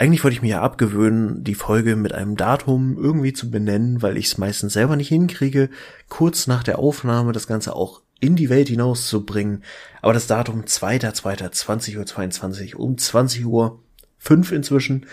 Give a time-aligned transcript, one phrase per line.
[0.00, 4.16] eigentlich wollte ich mir ja abgewöhnen, die Folge mit einem Datum irgendwie zu benennen, weil
[4.16, 5.68] ich es meistens selber nicht hinkriege,
[6.08, 9.62] kurz nach der Aufnahme das Ganze auch in die Welt hinauszubringen.
[10.00, 13.78] Aber das Datum 2.2.20.22 Uhr um 20 Uhr
[14.16, 15.04] 5 inzwischen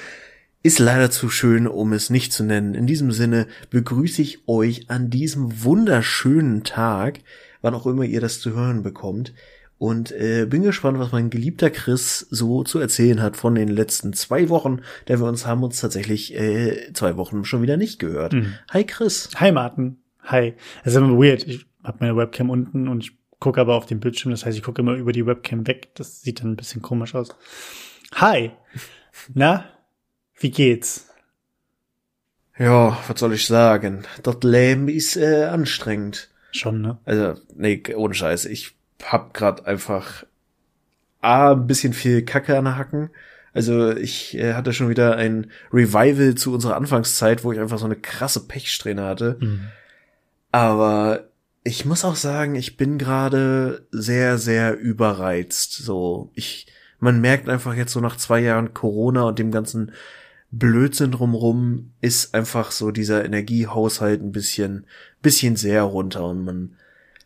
[0.64, 2.74] ist leider zu schön, um es nicht zu nennen.
[2.74, 7.20] In diesem Sinne begrüße ich euch an diesem wunderschönen Tag,
[7.62, 9.34] wann auch immer ihr das zu hören bekommt.
[9.80, 14.14] Und äh, bin gespannt, was mein geliebter Chris so zu erzählen hat von den letzten
[14.14, 18.34] zwei Wochen, denn wir uns haben uns tatsächlich äh, zwei Wochen schon wieder nicht gehört.
[18.34, 18.54] Mhm.
[18.72, 19.30] Hi Chris.
[19.36, 19.98] Hi Martin.
[20.24, 20.56] Hi.
[20.84, 21.48] Es ist immer weird.
[21.48, 24.32] Ich habe meine Webcam unten und ich gucke aber auf den Bildschirm.
[24.32, 25.90] Das heißt, ich gucke immer über die Webcam weg.
[25.94, 27.30] Das sieht dann ein bisschen komisch aus.
[28.16, 28.52] Hi.
[29.34, 29.66] Na,
[30.40, 31.08] wie geht's?
[32.58, 34.06] Ja, was soll ich sagen?
[34.24, 36.30] Das Leben ist äh, anstrengend.
[36.52, 36.98] Schon, ne?
[37.06, 38.46] Also, nee, ohne Scheiß.
[38.46, 40.26] Ich hab grad einfach
[41.22, 43.10] A, ein bisschen viel Kacke an der Hacken.
[43.54, 47.86] Also ich äh, hatte schon wieder ein Revival zu unserer Anfangszeit, wo ich einfach so
[47.86, 49.38] eine krasse Pechsträhne hatte.
[49.40, 49.62] Mhm.
[50.52, 51.28] Aber
[51.64, 55.74] ich muss auch sagen, ich bin gerade sehr, sehr überreizt.
[55.74, 56.68] So, ich,
[57.00, 59.92] man merkt einfach jetzt so nach zwei Jahren Corona und dem ganzen
[60.52, 64.86] Blödsinn drumrum ist einfach so dieser Energiehaushalt ein bisschen,
[65.22, 66.76] bisschen sehr runter und man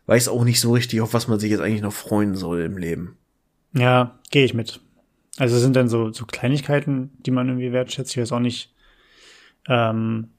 [0.06, 2.78] weiß auch nicht so richtig, auf was man sich jetzt eigentlich noch freuen soll im
[2.78, 3.18] Leben.
[3.74, 4.82] Ja, gehe ich mit.
[5.38, 8.12] Also es sind dann so, so Kleinigkeiten, die man irgendwie wertschätzt.
[8.12, 8.74] Ich weiß auch nicht,
[9.68, 10.30] ähm,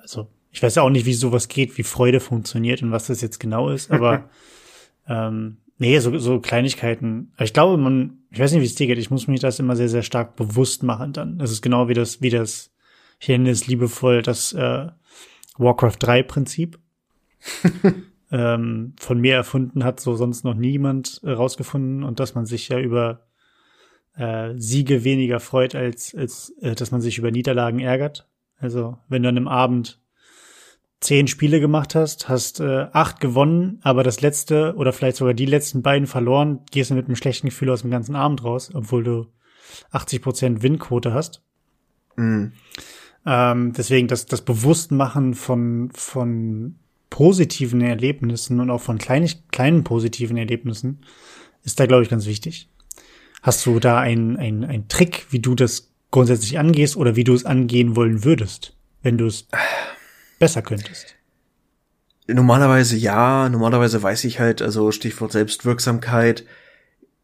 [0.00, 3.40] also ich weiß auch nicht, wie sowas geht, wie Freude funktioniert und was das jetzt
[3.40, 4.28] genau ist, aber
[5.08, 7.32] ähm, nee, so, so Kleinigkeiten.
[7.40, 9.76] Ich glaube, man, ich weiß nicht, wie es dir geht, ich muss mich das immer
[9.76, 11.40] sehr, sehr stark bewusst machen dann.
[11.40, 12.70] Es ist genau wie das, wie das,
[13.18, 14.88] ich nenne es liebevoll, das äh,
[15.56, 16.78] Warcraft 3 Prinzip.
[18.34, 22.68] ähm, von mir erfunden hat, so sonst noch niemand äh, rausgefunden und dass man sich
[22.68, 23.20] ja über
[24.16, 28.28] äh, Siege weniger freut, als, als äh, dass man sich über Niederlagen ärgert.
[28.58, 30.00] Also wenn du an einem Abend
[30.98, 35.46] zehn Spiele gemacht hast, hast äh, acht gewonnen, aber das letzte oder vielleicht sogar die
[35.46, 39.04] letzten beiden verloren, gehst du mit einem schlechten Gefühl aus dem ganzen Abend raus, obwohl
[39.04, 39.26] du
[39.92, 41.44] 80 Prozent Windquote hast.
[42.16, 42.52] Mhm.
[43.26, 46.80] Ähm, deswegen das, das Bewusstmachen von, von
[47.14, 51.04] positiven Erlebnissen und auch von kleinen, kleinen positiven Erlebnissen
[51.62, 52.68] ist da, glaube ich, ganz wichtig.
[53.40, 57.44] Hast du da einen ein Trick, wie du das grundsätzlich angehst oder wie du es
[57.44, 59.46] angehen wollen würdest, wenn du es
[60.40, 61.14] besser könntest?
[62.26, 66.44] Normalerweise ja, normalerweise weiß ich halt, also Stichwort Selbstwirksamkeit,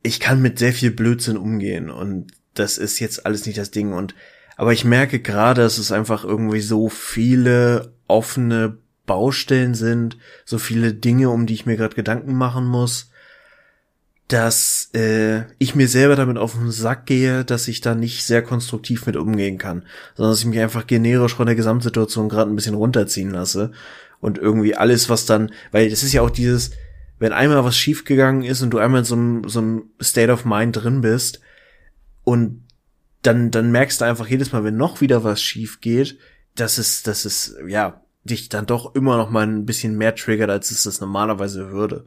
[0.05, 3.93] ich kann mit sehr viel Blödsinn umgehen und das ist jetzt alles nicht das Ding
[3.93, 4.15] und
[4.57, 10.94] aber ich merke gerade, dass es einfach irgendwie so viele offene Baustellen sind, so viele
[10.94, 13.11] Dinge, um die ich mir gerade Gedanken machen muss,
[14.28, 18.43] dass äh, ich mir selber damit auf den Sack gehe, dass ich da nicht sehr
[18.43, 19.84] konstruktiv mit umgehen kann,
[20.15, 23.72] sondern dass ich mich einfach generisch von der Gesamtsituation gerade ein bisschen runterziehen lasse
[24.21, 26.71] und irgendwie alles, was dann, weil das ist ja auch dieses,
[27.19, 30.44] wenn einmal was schiefgegangen ist und du einmal in so einem, so einem State of
[30.44, 31.41] Mind drin bist
[32.22, 32.62] und
[33.22, 36.19] dann, dann merkst du einfach jedes Mal, wenn noch wieder was schief geht,
[36.55, 40.50] dass es, dass es, ja, dich dann doch immer noch mal ein bisschen mehr triggert,
[40.50, 42.06] als es das normalerweise würde.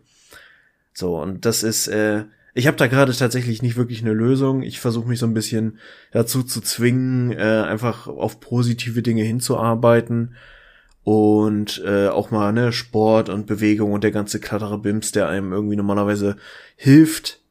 [0.94, 4.62] So, und das ist, äh, ich habe da gerade tatsächlich nicht wirklich eine Lösung.
[4.62, 5.80] Ich versuche mich so ein bisschen
[6.12, 10.36] dazu zu zwingen, äh, einfach auf positive Dinge hinzuarbeiten
[11.04, 15.52] und äh, auch mal ne Sport und Bewegung und der ganze klattere Bims, der einem
[15.52, 16.38] irgendwie normalerweise
[16.76, 17.42] hilft,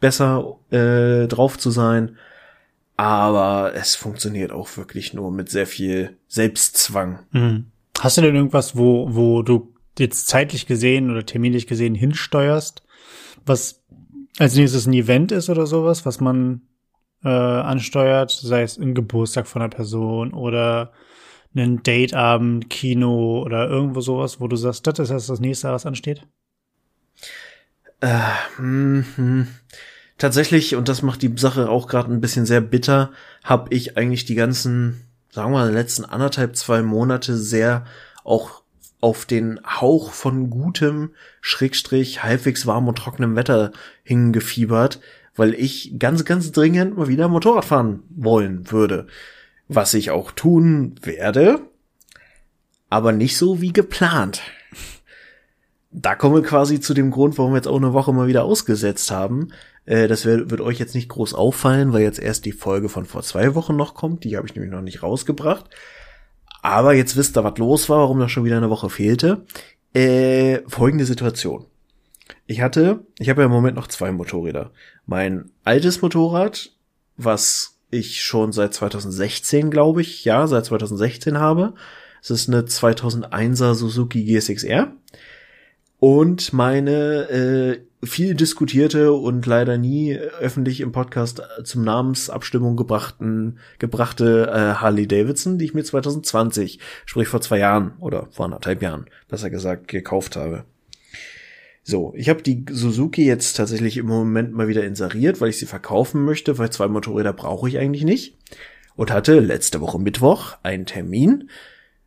[0.00, 2.16] besser äh, drauf zu sein.
[2.98, 7.20] Aber es funktioniert auch wirklich nur mit sehr viel Selbstzwang.
[7.32, 7.66] Mhm.
[8.00, 12.82] Hast du denn irgendwas, wo, wo du jetzt zeitlich gesehen oder terminlich gesehen hinsteuerst,
[13.44, 13.82] was
[14.38, 16.62] als nächstes ein Event ist oder sowas, was man
[17.24, 20.92] äh, ansteuert, sei es ein Geburtstag von einer Person oder
[21.54, 26.26] einen Dateabend, Kino oder irgendwo sowas, wo du sagst, das ist das nächste, was ansteht?
[28.00, 28.20] Äh,
[28.58, 29.46] mh,
[30.18, 33.10] Tatsächlich, und das macht die Sache auch gerade ein bisschen sehr bitter,
[33.44, 35.05] habe ich eigentlich die ganzen
[35.36, 37.84] sagen wir mal, letzten anderthalb, zwei Monate sehr
[38.24, 38.62] auch
[39.02, 41.10] auf den Hauch von gutem,
[41.42, 43.72] Schrägstrich, halbwegs warm und trockenem Wetter
[44.02, 44.98] hingefiebert,
[45.34, 49.08] weil ich ganz, ganz dringend mal wieder Motorrad fahren wollen würde.
[49.68, 51.60] Was ich auch tun werde,
[52.88, 54.40] aber nicht so wie geplant.
[55.90, 58.44] Da kommen wir quasi zu dem Grund, warum wir jetzt auch eine Woche mal wieder
[58.44, 59.48] ausgesetzt haben.
[59.86, 63.06] Äh, das wird, wird euch jetzt nicht groß auffallen, weil jetzt erst die Folge von
[63.06, 64.24] vor zwei Wochen noch kommt.
[64.24, 65.70] Die habe ich nämlich noch nicht rausgebracht.
[66.62, 69.46] Aber jetzt wisst ihr, was los war, warum das schon wieder eine Woche fehlte.
[69.94, 71.66] Äh, folgende Situation.
[72.46, 74.72] Ich hatte, ich habe ja im Moment noch zwei Motorräder.
[75.06, 76.72] Mein altes Motorrad,
[77.16, 81.74] was ich schon seit 2016, glaube ich, ja, seit 2016 habe.
[82.20, 84.92] Es ist eine 2001er Suzuki GSX-R.
[85.98, 94.50] Und meine äh, viel diskutierte und leider nie öffentlich im Podcast zum Namensabstimmung gebrachten, gebrachte
[94.52, 99.06] äh, Harley Davidson, die ich mir 2020, sprich vor zwei Jahren oder vor anderthalb Jahren,
[99.28, 100.64] besser gesagt, gekauft habe.
[101.88, 105.66] So, ich habe die Suzuki jetzt tatsächlich im Moment mal wieder inseriert, weil ich sie
[105.66, 108.36] verkaufen möchte, weil zwei Motorräder brauche ich eigentlich nicht.
[108.96, 111.48] Und hatte letzte Woche Mittwoch einen Termin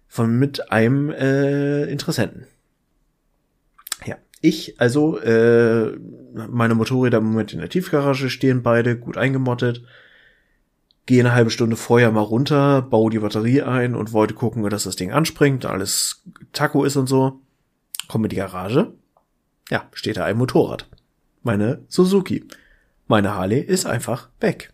[0.07, 2.47] von mit einem äh, Interessenten.
[4.41, 5.97] Ich, also, äh,
[6.49, 9.83] meine Motorräder im Moment in der Tiefgarage stehen beide, gut eingemottet.
[11.05, 14.83] Gehe eine halbe Stunde vorher mal runter, baue die Batterie ein und wollte gucken, dass
[14.83, 17.41] das Ding anspringt, alles Taco ist und so.
[18.07, 18.93] Komme in die Garage
[19.69, 20.87] ja, steht da ein Motorrad.
[21.43, 22.45] Meine Suzuki.
[23.07, 24.73] Meine Harley ist einfach weg.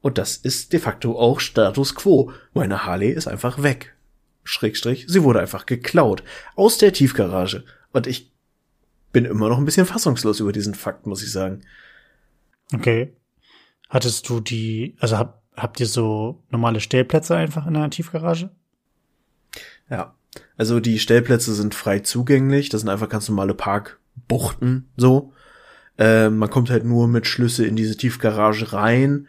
[0.00, 2.32] Und das ist de facto auch Status quo.
[2.54, 3.94] Meine Harley ist einfach weg.
[4.42, 6.24] Schrägstrich, sie wurde einfach geklaut.
[6.56, 7.64] Aus der Tiefgarage.
[7.92, 8.32] Und ich
[9.12, 11.62] bin immer noch ein bisschen fassungslos über diesen Fakt, muss ich sagen.
[12.74, 13.12] Okay.
[13.88, 18.50] Hattest du die, also hab, habt ihr so normale Stellplätze einfach in der Tiefgarage?
[19.90, 20.14] Ja.
[20.56, 22.70] Also die Stellplätze sind frei zugänglich.
[22.70, 25.32] Das sind einfach ganz normale Parkbuchten so.
[25.98, 29.28] Äh, man kommt halt nur mit Schlüssel in diese Tiefgarage rein,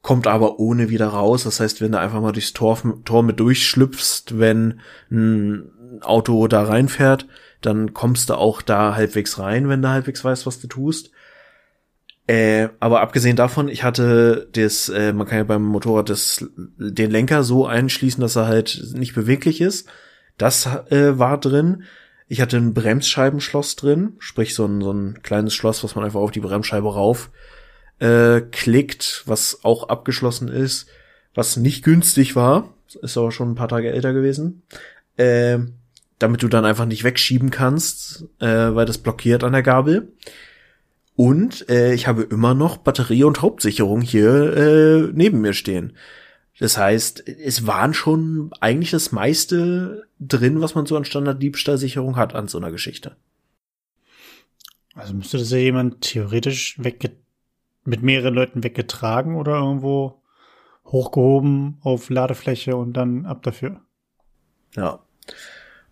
[0.00, 1.42] kommt aber ohne wieder raus.
[1.42, 4.80] Das heißt, wenn du einfach mal durchs Tor, Tor mit durchschlüpfst, wenn
[5.10, 5.70] ein
[6.02, 7.26] Auto da reinfährt,
[7.66, 11.10] dann kommst du auch da halbwegs rein, wenn du halbwegs weißt, was du tust.
[12.26, 17.10] Äh, aber abgesehen davon, ich hatte das, äh, man kann ja beim Motorrad das, den
[17.10, 19.88] Lenker so einschließen, dass er halt nicht beweglich ist.
[20.38, 21.84] Das äh, war drin.
[22.26, 26.20] Ich hatte ein Bremsscheibenschloss drin, sprich so ein, so ein kleines Schloss, was man einfach
[26.20, 27.30] auf die Bremsscheibe rauf
[27.98, 30.88] äh, klickt, was auch abgeschlossen ist,
[31.34, 34.62] was nicht günstig war, ist aber schon ein paar Tage älter gewesen,
[35.16, 35.58] äh,
[36.18, 40.12] damit du dann einfach nicht wegschieben kannst, äh, weil das blockiert an der Gabel.
[41.16, 45.96] Und äh, ich habe immer noch Batterie und Hauptsicherung hier äh, neben mir stehen.
[46.58, 52.34] Das heißt, es waren schon eigentlich das meiste drin, was man so an Standard-Diebstahlsicherung hat
[52.34, 53.16] an so einer Geschichte.
[54.94, 57.10] Also müsste das ja jemand theoretisch wegge
[57.84, 60.22] mit mehreren Leuten weggetragen oder irgendwo
[60.86, 63.80] hochgehoben auf Ladefläche und dann ab dafür.
[64.74, 65.00] Ja.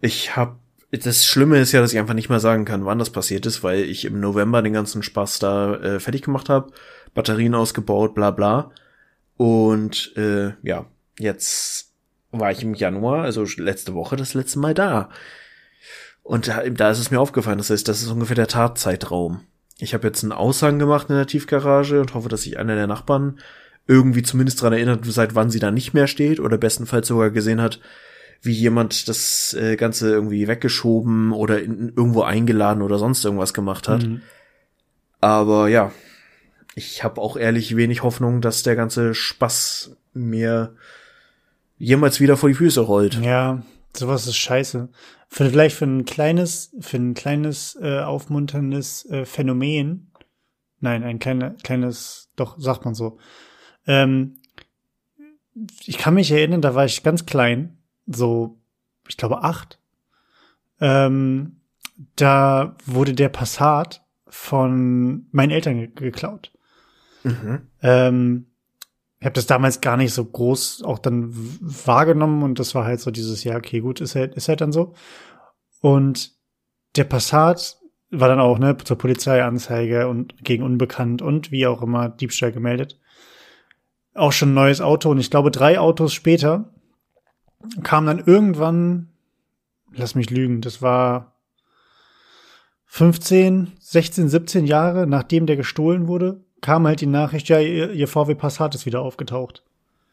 [0.02, 0.58] Ich hab
[0.93, 3.62] das Schlimme ist ja, dass ich einfach nicht mehr sagen kann, wann das passiert ist,
[3.62, 6.70] weil ich im November den ganzen Spaß da äh, fertig gemacht habe,
[7.14, 8.72] Batterien ausgebaut, bla bla.
[9.38, 10.84] Und äh, ja,
[11.19, 11.93] jetzt
[12.31, 15.08] war ich im Januar, also letzte Woche, das letzte Mal da.
[16.22, 19.40] Und da, da ist es mir aufgefallen, das heißt, das ist ungefähr der Tatzeitraum.
[19.78, 22.87] Ich habe jetzt einen Aushang gemacht in der Tiefgarage und hoffe, dass sich einer der
[22.87, 23.40] Nachbarn
[23.87, 27.60] irgendwie zumindest daran erinnert, seit wann sie da nicht mehr steht oder bestenfalls sogar gesehen
[27.60, 27.81] hat,
[28.43, 33.89] wie jemand das äh, Ganze irgendwie weggeschoben oder in, irgendwo eingeladen oder sonst irgendwas gemacht
[33.89, 34.03] hat.
[34.03, 34.21] Mhm.
[35.21, 35.93] Aber ja,
[36.75, 40.75] ich habe auch ehrlich wenig Hoffnung, dass der ganze Spaß mir
[41.79, 43.15] jemals wieder vor die Füße rollt.
[43.23, 43.62] Ja,
[43.97, 44.89] sowas ist scheiße.
[45.29, 50.11] Für, vielleicht für ein kleines, für ein kleines äh, aufmunterndes äh, Phänomen.
[50.81, 53.19] Nein, ein kleine, kleines, doch sagt man so.
[53.87, 54.39] Ähm,
[55.84, 58.61] ich kann mich erinnern, da war ich ganz klein, so,
[59.09, 59.79] ich glaube acht.
[60.81, 61.61] Ähm,
[62.17, 66.53] da wurde der Passat von meinen Eltern geklaut.
[67.23, 67.69] Mhm.
[67.82, 68.47] Ähm,
[69.21, 71.29] ich habe das damals gar nicht so groß auch dann
[71.61, 74.73] wahrgenommen und das war halt so dieses, ja, okay, gut, ist halt, ist halt dann
[74.73, 74.94] so.
[75.81, 76.32] Und
[76.97, 77.79] der Passat
[78.11, 82.99] war dann auch, ne, zur Polizeianzeige und gegen Unbekannt und wie auch immer Diebstahl gemeldet.
[84.15, 86.73] Auch schon ein neues Auto und ich glaube, drei Autos später
[87.82, 89.08] kam dann irgendwann,
[89.92, 91.32] lass mich lügen, das war
[92.86, 98.08] 15, 16, 17 Jahre, nachdem der gestohlen wurde, kam halt die Nachricht, ja, ihr, ihr
[98.08, 99.62] VW Passat ist wieder aufgetaucht.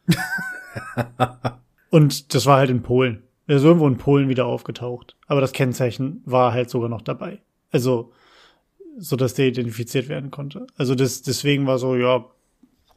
[1.89, 3.23] und das war halt in Polen.
[3.47, 5.15] Er ist irgendwo in Polen wieder aufgetaucht.
[5.27, 7.39] Aber das Kennzeichen war halt sogar noch dabei.
[7.71, 8.11] Also,
[8.97, 10.67] so dass der identifiziert werden konnte.
[10.77, 12.25] Also das, deswegen war so, ja,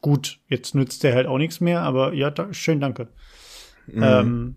[0.01, 3.07] gut, jetzt nützt der halt auch nichts mehr, aber ja, da, schön, danke.
[3.87, 4.03] Mhm.
[4.03, 4.55] Ähm,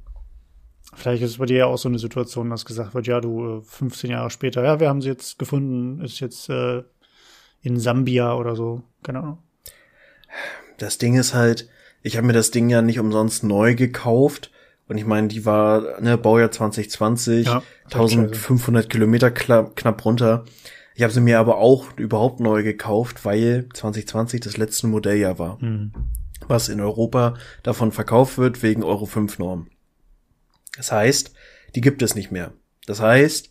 [0.95, 3.62] vielleicht ist es bei dir ja auch so eine Situation, dass gesagt wird, ja, du
[3.62, 6.83] 15 äh, Jahre später, ja, wir haben sie jetzt gefunden, ist jetzt äh,
[7.62, 9.38] in Sambia oder so, keine Ahnung.
[10.78, 11.68] Das Ding ist halt,
[12.02, 14.50] ich habe mir das Ding ja nicht umsonst neu gekauft.
[14.88, 20.45] Und ich meine, die war, ne, Baujahr 2020, ja, 1500 Kilometer knapp runter.
[20.95, 25.59] Ich habe sie mir aber auch überhaupt neu gekauft, weil 2020 das letzte Modelljahr war,
[25.61, 25.92] mhm.
[26.49, 29.69] Was in Europa davon verkauft wird wegen Euro 5 Norm.
[30.76, 31.33] Das heißt,
[31.75, 32.52] die gibt es nicht mehr.
[32.87, 33.50] Das heißt,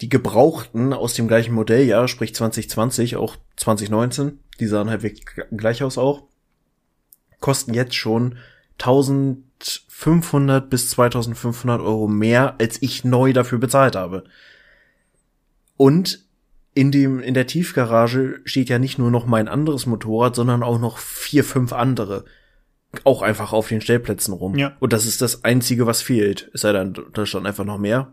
[0.00, 5.02] die Gebrauchten aus dem gleichen Modelljahr, sprich 2020, auch 2019, die sahen halt
[5.56, 6.24] gleich aus auch,
[7.40, 8.38] kosten jetzt schon
[8.78, 14.24] 1500 bis 2500 Euro mehr, als ich neu dafür bezahlt habe.
[15.76, 16.23] Und
[16.74, 20.80] in dem, in der Tiefgarage steht ja nicht nur noch mein anderes Motorrad, sondern auch
[20.80, 22.24] noch vier, fünf andere.
[23.04, 24.56] Auch einfach auf den Stellplätzen rum.
[24.56, 24.76] Ja.
[24.80, 26.50] Und das ist das einzige, was fehlt.
[26.52, 28.12] Es sei denn, da stand einfach noch mehr.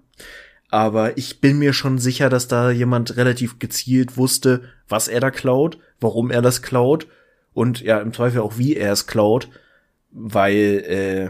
[0.70, 5.30] Aber ich bin mir schon sicher, dass da jemand relativ gezielt wusste, was er da
[5.30, 7.08] klaut, warum er das klaut
[7.54, 9.50] und ja, im Zweifel auch wie er es klaut,
[10.12, 10.56] weil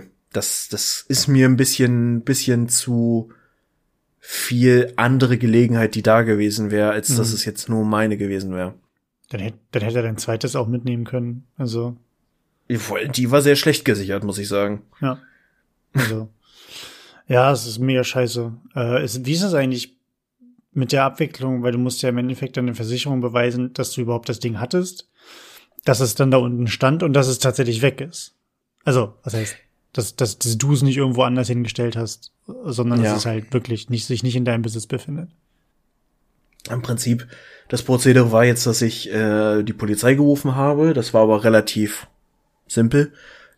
[0.05, 3.31] äh, das, das ist mir ein bisschen, bisschen zu
[4.23, 7.17] viel andere Gelegenheit, die da gewesen wäre, als mhm.
[7.17, 8.75] dass es jetzt nur meine gewesen wäre.
[9.29, 11.47] Dann hätte, dann hätte er dein zweites auch mitnehmen können.
[11.57, 11.97] Also.
[12.69, 14.83] Die war sehr schlecht gesichert, muss ich sagen.
[15.01, 15.19] Ja.
[15.93, 16.29] Also.
[17.27, 18.51] Ja, es ist mega scheiße.
[18.75, 19.95] Äh, ist, wie ist es eigentlich
[20.73, 21.63] mit der Abwicklung?
[21.63, 24.59] Weil du musst ja im Endeffekt dann eine Versicherung beweisen, dass du überhaupt das Ding
[24.59, 25.09] hattest,
[25.85, 28.35] dass es dann da unten stand und dass es tatsächlich weg ist.
[28.83, 29.55] Also, was heißt,
[29.93, 32.31] dass, dass, dass du es nicht irgendwo anders hingestellt hast,
[32.65, 33.11] sondern ja.
[33.11, 35.29] dass es halt wirklich nicht, sich nicht in deinem Besitz befindet.
[36.69, 37.27] Im Prinzip,
[37.69, 40.93] das Prozedere war jetzt, dass ich äh, die Polizei gerufen habe.
[40.93, 42.07] Das war aber relativ
[42.67, 43.13] simpel.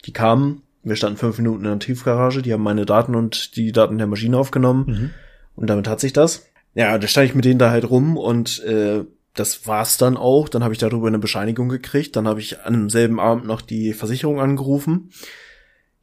[0.05, 3.71] Die kamen, wir standen fünf Minuten in der Tiefgarage, die haben meine Daten und die
[3.71, 4.85] Daten der Maschine aufgenommen.
[4.87, 5.09] Mhm.
[5.55, 6.45] Und damit hat sich das.
[6.75, 10.49] Ja, da stand ich mit denen da halt rum und äh, das war's dann auch.
[10.49, 12.15] Dann habe ich darüber eine Bescheinigung gekriegt.
[12.15, 15.09] Dann habe ich an demselben Abend noch die Versicherung angerufen.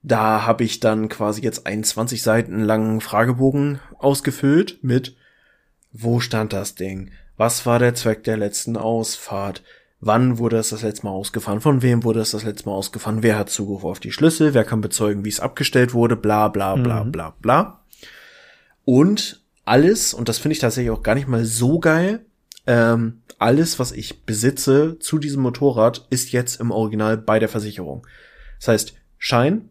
[0.02, 5.16] Da habe ich dann quasi jetzt einen 20 Seiten langen Fragebogen ausgefüllt mit
[5.92, 7.10] wo stand das Ding?
[7.36, 9.62] Was war der Zweck der letzten Ausfahrt?
[10.00, 11.60] Wann wurde es das letzte Mal ausgefahren?
[11.60, 13.22] Von wem wurde es das letzte Mal ausgefahren?
[13.22, 14.54] Wer hat Zugriff auf die Schlüssel?
[14.54, 16.16] Wer kann bezeugen, wie es abgestellt wurde?
[16.16, 17.12] Bla bla bla mhm.
[17.12, 17.80] bla bla.
[18.84, 22.24] Und alles, und das finde ich tatsächlich auch gar nicht mal so geil,
[22.66, 28.06] ähm, alles, was ich besitze zu diesem Motorrad, ist jetzt im Original bei der Versicherung.
[28.58, 29.70] Das heißt, Schein,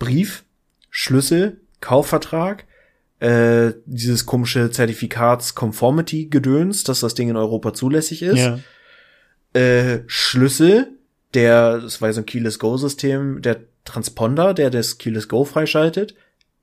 [0.00, 0.42] Brief,
[0.90, 2.64] Schlüssel, Kaufvertrag,
[3.20, 8.38] äh, dieses komische Zertifikats-Conformity-Gedöns, dass das Ding in Europa zulässig ist.
[8.38, 8.58] Ja
[9.52, 10.98] äh, Schlüssel,
[11.34, 16.14] der, das war so ein Keyless Go-System, der Transponder, der das Keyless Go freischaltet,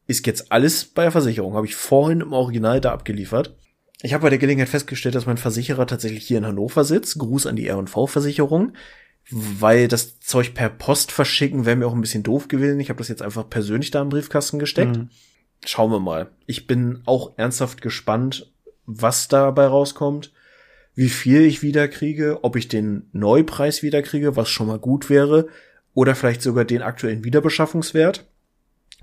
[0.06, 1.56] ist jetzt alles bei der Versicherung.
[1.56, 3.56] Habe ich vorhin im Original da abgeliefert.
[4.02, 7.18] Ich habe bei der Gelegenheit festgestellt, dass mein Versicherer tatsächlich hier in Hannover sitzt.
[7.18, 8.74] Gruß an die R&V-Versicherung.
[9.30, 12.80] Weil das Zeug per Post verschicken wäre mir auch ein bisschen doof gewesen.
[12.80, 14.98] Ich habe das jetzt einfach persönlich da im Briefkasten gesteckt.
[14.98, 15.10] Mhm.
[15.66, 16.30] Schauen wir mal.
[16.46, 18.52] Ich bin auch ernsthaft gespannt,
[18.86, 20.32] was dabei rauskommt
[20.98, 25.48] wie viel ich wiederkriege, ob ich den Neupreis wiederkriege, was schon mal gut wäre,
[25.94, 28.26] oder vielleicht sogar den aktuellen Wiederbeschaffungswert,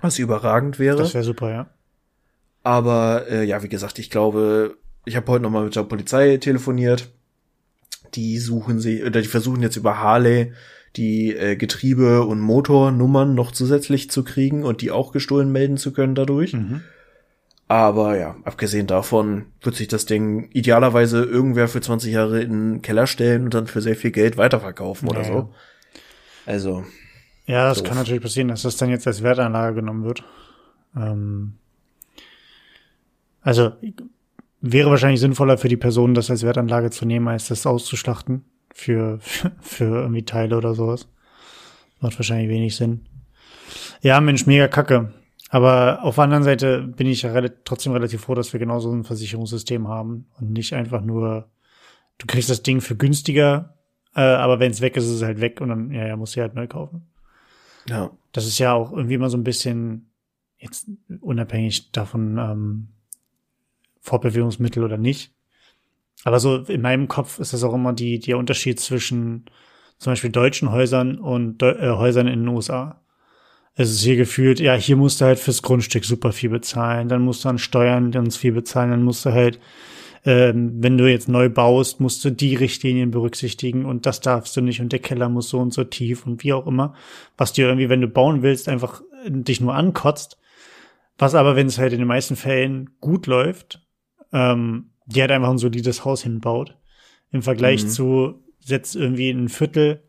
[0.01, 0.97] was überragend wäre.
[0.97, 1.69] Das wäre super, ja.
[2.63, 6.35] Aber äh, ja, wie gesagt, ich glaube, ich habe heute noch mal mit der Polizei
[6.35, 7.07] telefoniert.
[8.13, 10.53] Die suchen sie, oder die versuchen jetzt über Harley
[10.95, 15.91] die äh, Getriebe und Motornummern noch zusätzlich zu kriegen und die auch gestohlen melden zu
[15.91, 16.53] können dadurch.
[16.53, 16.81] Mhm.
[17.67, 22.81] Aber ja, abgesehen davon wird sich das Ding idealerweise irgendwer für 20 Jahre in den
[22.81, 25.53] Keller stellen und dann für sehr viel Geld weiterverkaufen oder ja, so.
[26.45, 26.85] Also.
[27.47, 27.87] Ja, das doof.
[27.87, 30.23] kann natürlich passieren, dass das dann jetzt als Wertanlage genommen wird.
[30.95, 31.55] Ähm,
[33.41, 33.73] also
[34.61, 39.19] wäre wahrscheinlich sinnvoller für die Person, das als Wertanlage zu nehmen, als das auszuschlachten für,
[39.19, 41.07] für, für irgendwie Teile oder sowas.
[41.99, 43.05] Macht wahrscheinlich wenig Sinn.
[44.01, 45.13] Ja, Mensch, mega kacke.
[45.49, 48.91] Aber auf der anderen Seite bin ich ja rel trotzdem relativ froh, dass wir genauso
[48.91, 51.49] ein Versicherungssystem haben und nicht einfach nur,
[52.17, 53.75] du kriegst das Ding für günstiger,
[54.15, 56.35] äh, aber wenn es weg ist, ist es halt weg und dann, ja, ja, musst
[56.35, 57.07] du halt neu kaufen.
[57.87, 58.11] Ja.
[58.31, 60.11] Das ist ja auch irgendwie immer so ein bisschen,
[60.57, 60.89] jetzt
[61.21, 62.87] unabhängig davon, ähm,
[64.05, 65.33] Fortbewegungsmittel oder nicht.
[66.23, 69.45] Aber so in meinem Kopf ist das auch immer die, der Unterschied zwischen
[69.97, 73.01] zum Beispiel deutschen Häusern und Deu äh, Häusern in den USA
[73.75, 77.21] es ist hier gefühlt, ja, hier musst du halt fürs Grundstück super viel bezahlen, dann
[77.21, 79.59] musst du an Steuern ganz viel bezahlen, dann musst du halt,
[80.23, 84.61] ähm, wenn du jetzt neu baust, musst du die Richtlinien berücksichtigen und das darfst du
[84.61, 86.93] nicht und der Keller muss so und so tief und wie auch immer,
[87.37, 90.39] was dir irgendwie, wenn du bauen willst, einfach dich nur ankotzt.
[91.17, 93.84] Was aber, wenn es halt in den meisten Fällen gut läuft,
[94.35, 96.77] ähm, die halt einfach ein solides Haus hinbaut,
[97.31, 97.89] im Vergleich mhm.
[97.89, 100.03] zu setzt irgendwie ein Viertel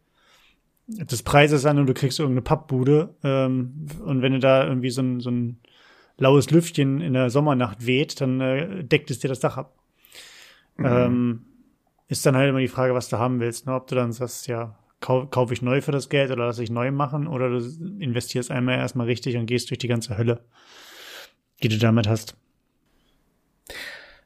[0.88, 3.14] des Preises an und du kriegst irgendeine Pappbude.
[3.23, 5.61] Ähm, und wenn du da irgendwie so ein, so ein
[6.16, 9.78] laues Lüftchen in der Sommernacht weht, dann äh, deckt es dir das Dach ab.
[10.76, 10.87] Mhm.
[10.87, 11.45] Ähm,
[12.09, 13.66] ist dann halt immer die Frage, was du haben willst.
[13.66, 13.75] Ne?
[13.75, 16.71] Ob du dann sagst, ja, kau kaufe ich neu für das Geld oder lass ich
[16.71, 17.59] neu machen oder du
[17.99, 20.40] investierst einmal erstmal richtig und gehst durch die ganze Hölle,
[21.62, 22.37] die du damit hast.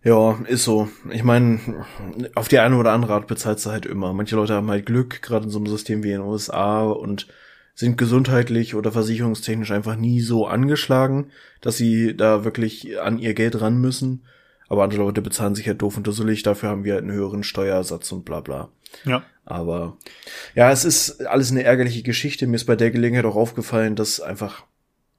[0.02, 0.88] Ja, ist so.
[1.11, 1.61] Ich meine,
[2.35, 4.12] auf die eine oder andere Art bezahlst du halt immer.
[4.14, 7.26] Manche Leute haben halt Glück, gerade in so einem System wie in den USA und
[7.75, 11.30] sind gesundheitlich oder versicherungstechnisch einfach nie so angeschlagen,
[11.61, 14.25] dass sie da wirklich an ihr Geld ran müssen.
[14.69, 17.42] Aber andere Leute bezahlen sich halt doof und dusselig, dafür haben wir halt einen höheren
[17.42, 18.71] Steuersatz und bla bla.
[19.04, 19.23] Ja.
[19.45, 19.97] Aber
[20.54, 22.47] ja, es ist alles eine ärgerliche Geschichte.
[22.47, 24.64] Mir ist bei der Gelegenheit auch aufgefallen, dass einfach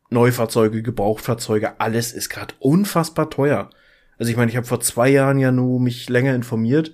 [0.10, 3.70] Neufahrzeuge, Gebrauchtfahrzeuge, alles ist gerade unfassbar teuer.
[4.18, 6.94] Also ich meine, ich habe vor zwei Jahren ja nur mich länger informiert,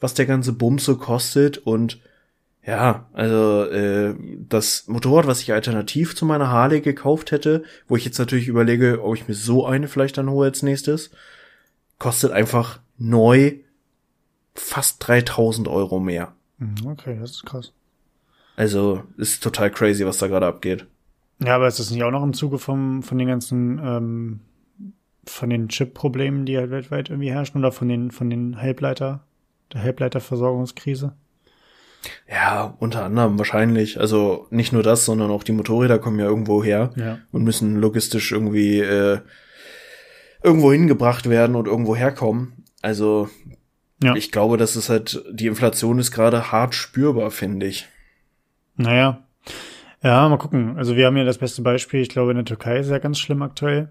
[0.00, 2.00] was der ganze Bums so kostet und
[2.64, 4.14] ja, also äh,
[4.46, 9.02] das Motorrad, was ich alternativ zu meiner Harley gekauft hätte, wo ich jetzt natürlich überlege,
[9.02, 11.10] ob ich mir so eine vielleicht dann hole als nächstes,
[11.98, 13.54] kostet einfach neu
[14.54, 16.34] fast 3000 Euro mehr.
[16.58, 17.72] Mhm, okay, das ist krass.
[18.56, 20.86] Also ist total crazy, was da gerade abgeht.
[21.38, 24.40] Ja, aber ist das nicht auch noch im Zuge vom, von den ganzen ähm,
[25.28, 29.20] von den Chip-Problemen, die halt weltweit irgendwie herrschen oder von den, von den Halbleiter,
[29.72, 31.14] der Halbleiterversorgungskrise?
[32.30, 34.00] Ja, unter anderem wahrscheinlich.
[34.00, 37.18] Also nicht nur das, sondern auch die Motorräder kommen ja irgendwo her ja.
[37.32, 39.20] und müssen logistisch irgendwie äh,
[40.42, 42.64] irgendwo hingebracht werden und irgendwo herkommen.
[42.82, 43.28] Also
[44.02, 44.14] ja.
[44.14, 47.88] ich glaube, dass es halt, die Inflation ist gerade hart spürbar, finde ich.
[48.76, 49.24] Naja.
[50.02, 50.76] Ja, mal gucken.
[50.76, 53.18] Also wir haben ja das beste Beispiel, ich glaube, in der Türkei ist ja ganz
[53.18, 53.90] schlimm aktuell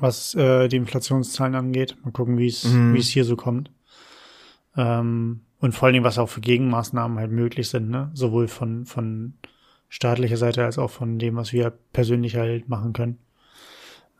[0.00, 1.96] was äh, die Inflationszahlen angeht.
[2.04, 2.94] Mal gucken, wie es mhm.
[2.94, 3.70] wie es hier so kommt.
[4.76, 8.10] Ähm, und vor allen Dingen, was auch für Gegenmaßnahmen halt möglich sind, ne?
[8.14, 9.34] Sowohl von, von
[9.88, 13.18] staatlicher Seite als auch von dem, was wir persönlich halt machen können.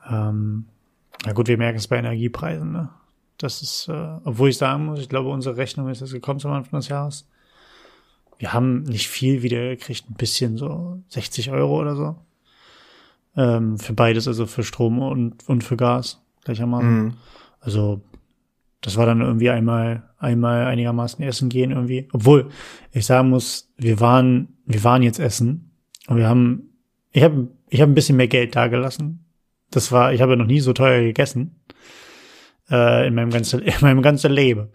[0.09, 0.67] Ähm,
[1.25, 2.91] na gut, wir merken es bei Energiepreisen, ne?
[3.37, 6.51] Das ist, äh, obwohl ich sagen muss, ich glaube, unsere Rechnung ist jetzt gekommen zum
[6.51, 7.29] Anfang des Jahres.
[8.39, 12.17] Wir haben nicht viel wieder gekriegt, ein bisschen so 60 Euro oder so.
[13.39, 17.05] Ähm, für beides, also für Strom und, und für Gas gleichermaßen.
[17.05, 17.13] Mhm.
[17.61, 18.03] Also
[18.81, 22.09] das war dann irgendwie einmal, einmal einigermaßen essen gehen irgendwie.
[22.13, 22.51] Obwohl,
[22.91, 25.71] ich sagen muss, wir waren, wir waren jetzt essen
[26.09, 26.71] und wir haben,
[27.13, 29.25] ich habe ich hab ein bisschen mehr Geld dagelassen.
[29.71, 31.61] Das war, ich habe noch nie so teuer gegessen.
[32.71, 34.71] Äh, in meinem ganzen, in meinem ganzen Leben.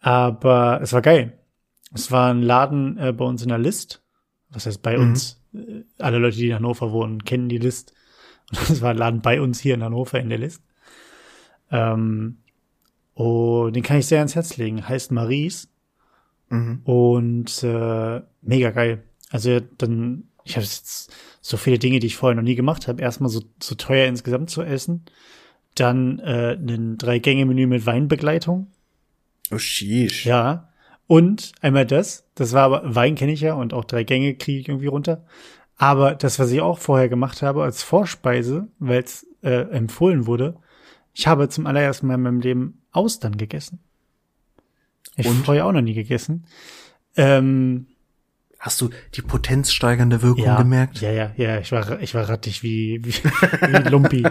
[0.00, 1.38] Aber es war geil.
[1.94, 4.04] Es war ein Laden äh, bei uns in der List.
[4.50, 5.10] Was heißt bei mhm.
[5.10, 5.37] uns?
[5.98, 7.94] Alle Leute, die in Hannover wohnen, kennen die List.
[8.50, 10.62] Und das war ein Laden bei uns hier in Hannover in der List.
[11.70, 12.38] Ähm,
[13.14, 14.88] und den kann ich sehr ans Herz legen.
[14.88, 15.68] Heißt Maries.
[16.50, 16.80] Mhm.
[16.84, 19.04] Und äh, mega geil.
[19.30, 23.02] Also dann, ich habe jetzt so viele Dinge, die ich vorher noch nie gemacht habe.
[23.02, 25.04] Erstmal so, so teuer insgesamt zu essen.
[25.74, 28.68] Dann äh, ein Drei-Gänge-Menü mit Weinbegleitung.
[29.50, 30.26] Oh, sheesh.
[30.26, 30.67] Ja.
[31.08, 34.60] Und einmal das, das war aber, Wein kenne ich ja und auch drei Gänge kriege
[34.60, 35.24] ich irgendwie runter.
[35.76, 40.56] Aber das, was ich auch vorher gemacht habe als Vorspeise, weil es äh, empfohlen wurde,
[41.14, 43.80] ich habe zum allerersten Mal in meinem Leben Austern gegessen.
[45.16, 46.46] Ich habe vorher auch noch nie gegessen.
[47.16, 47.86] Ähm,
[48.60, 51.00] Hast du die potenzsteigernde Wirkung ja, gemerkt?
[51.00, 51.58] Ja, ja, ja.
[51.58, 54.24] Ich war, ich war rattig wie, wie, wie Lumpi.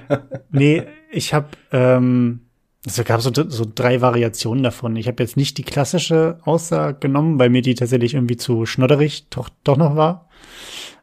[0.50, 2.49] nee, ich habe ähm,
[2.84, 4.96] es gab so, so drei Variationen davon.
[4.96, 9.28] Ich habe jetzt nicht die klassische Aussage genommen, weil mir die tatsächlich irgendwie zu schnodderig
[9.28, 10.28] doch, doch noch war.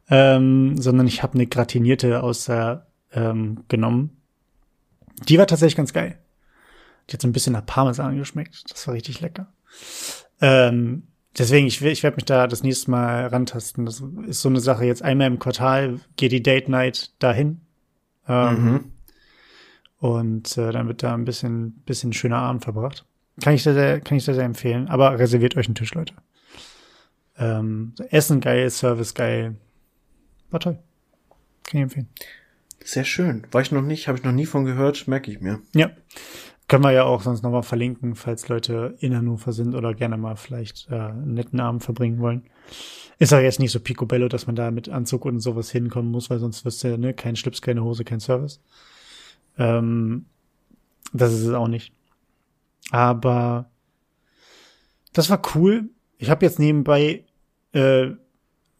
[0.09, 4.17] Ähm, sondern ich habe eine gratinierte Aussage ähm, genommen.
[5.27, 6.17] Die war tatsächlich ganz geil.
[7.09, 8.63] Die hat so ein bisschen nach Parmesan geschmeckt.
[8.71, 9.47] Das war richtig lecker.
[10.41, 11.03] Ähm,
[11.37, 13.85] deswegen, ich, ich werde mich da das nächste Mal rantasten.
[13.85, 14.85] Das ist so eine Sache.
[14.85, 17.61] Jetzt einmal im Quartal geht die Date Night dahin.
[18.27, 18.91] Ähm, mhm.
[19.99, 23.05] Und äh, dann wird da ein bisschen, bisschen schöner Abend verbracht.
[23.41, 24.88] Kann ich sehr, sehr, kann ich sehr, sehr empfehlen.
[24.88, 26.13] Aber reserviert euch einen Tisch, Leute.
[27.38, 29.55] Ähm, Essen geil, Service geil.
[30.49, 30.79] War toll.
[31.63, 32.10] Kann ich empfehlen.
[32.83, 33.45] Sehr schön.
[33.51, 35.62] War ich noch nicht, habe ich noch nie von gehört, merke ich mir.
[35.75, 35.91] Ja.
[36.67, 40.36] Können wir ja auch sonst nochmal verlinken, falls Leute in Hannover sind oder gerne mal
[40.36, 42.43] vielleicht äh, einen netten Abend verbringen wollen.
[43.19, 46.29] Ist auch jetzt nicht so picobello, dass man da mit Anzug und sowas hinkommen muss,
[46.29, 48.62] weil sonst wirst du ja, ne, kein Schlips, keine Hose, kein Service.
[49.58, 50.26] Ähm,
[51.13, 51.93] das ist es auch nicht.
[52.91, 53.70] Aber
[55.13, 55.89] das war cool.
[56.17, 57.26] Ich habe jetzt nebenbei,
[57.74, 58.08] äh,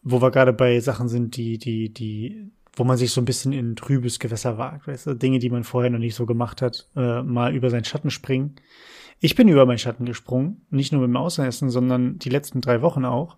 [0.02, 3.52] wo wir gerade bei Sachen sind, die, die, die, wo man sich so ein bisschen
[3.52, 6.88] in trübes Gewässer wagt, weißt du, Dinge, die man vorher noch nicht so gemacht hat,
[6.96, 8.56] äh, mal über seinen Schatten springen.
[9.20, 12.82] Ich bin über meinen Schatten gesprungen, nicht nur mit dem Außenessen, sondern die letzten drei
[12.82, 13.36] Wochen auch.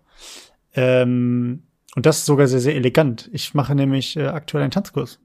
[0.73, 1.63] Ähm,
[1.95, 3.29] und das sogar sehr, sehr elegant.
[3.33, 5.19] Ich mache nämlich äh, aktuell einen Tanzkurs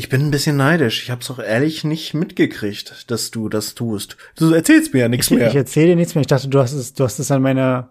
[0.00, 1.02] Ich bin ein bisschen neidisch.
[1.02, 4.16] Ich hab's auch ehrlich nicht mitgekriegt, dass du das tust.
[4.34, 5.46] Du erzählst mir ja nichts mehr.
[5.48, 6.22] Ich erzähle dir nichts mehr.
[6.22, 7.90] Ich dachte, du hast es, du hast es an meiner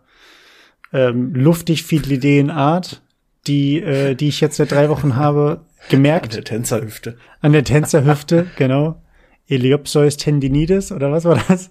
[0.92, 3.04] ähm, luftig fidlideen Art,
[3.46, 6.30] die, äh, die ich jetzt seit drei Wochen habe, gemerkt.
[6.30, 7.18] An der Tänzerhüfte.
[7.42, 9.04] An der Tänzerhüfte, genau.
[9.48, 11.70] Eliopsois tendinitis oder was war das?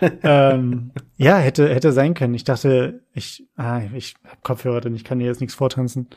[0.24, 2.34] ähm, ja, hätte hätte sein können.
[2.34, 6.08] Ich dachte, ich ah, ich habe Kopfhörer drin, ich kann dir jetzt nichts vortanzen.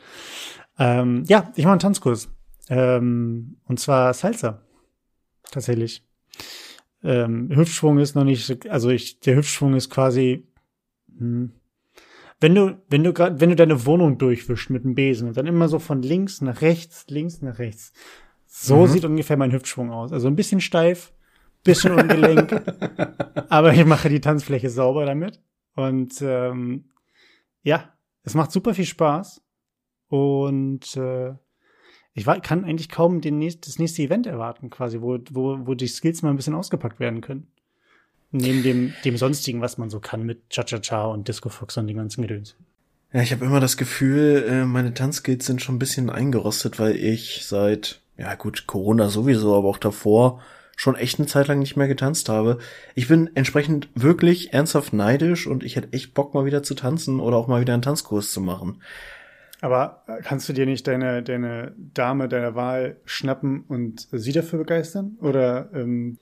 [0.80, 2.28] Ähm, ja, ich mache einen Tanzkurs.
[2.68, 4.62] Ähm, und zwar Salsa.
[5.50, 6.04] Tatsächlich.
[7.02, 10.46] Ähm, Hüftschwung ist noch nicht, also ich, der Hüftschwung ist quasi,
[11.18, 11.52] hm,
[12.40, 15.46] wenn du, wenn du gerade, wenn du deine Wohnung durchwischst mit dem Besen und dann
[15.46, 17.92] immer so von links nach rechts, links nach rechts.
[18.46, 18.86] So mhm.
[18.88, 20.12] sieht ungefähr mein Hüftschwung aus.
[20.12, 21.12] Also ein bisschen steif,
[21.64, 22.62] bisschen ungelenk,
[23.48, 25.40] aber ich mache die Tanzfläche sauber damit.
[25.74, 26.90] Und ähm,
[27.62, 27.92] ja,
[28.24, 29.42] es macht super viel Spaß.
[30.08, 31.34] Und äh,
[32.14, 35.74] ich war, kann eigentlich kaum den nächst, das nächste Event erwarten, quasi, wo, wo, wo
[35.74, 37.46] die Skills mal ein bisschen ausgepackt werden können.
[38.30, 41.96] Neben dem, dem sonstigen, was man so kann mit Cha-Cha-Cha und Disco Fox und den
[41.96, 42.56] ganzen Gedöns.
[43.12, 46.96] Ja, ich habe immer das Gefühl, äh, meine Tanzskills sind schon ein bisschen eingerostet, weil
[46.96, 50.40] ich seit, ja gut, Corona sowieso, aber auch davor
[50.76, 52.58] schon echt eine Zeit lang nicht mehr getanzt habe.
[52.94, 57.20] Ich bin entsprechend wirklich ernsthaft neidisch und ich hätte echt Bock mal wieder zu tanzen
[57.20, 58.80] oder auch mal wieder einen Tanzkurs zu machen.
[59.62, 64.58] Aber äh, kannst du dir nicht deine, deine Dame deiner Wahl schnappen und sie dafür
[64.58, 65.16] begeistern?
[65.20, 66.18] Oder ähm,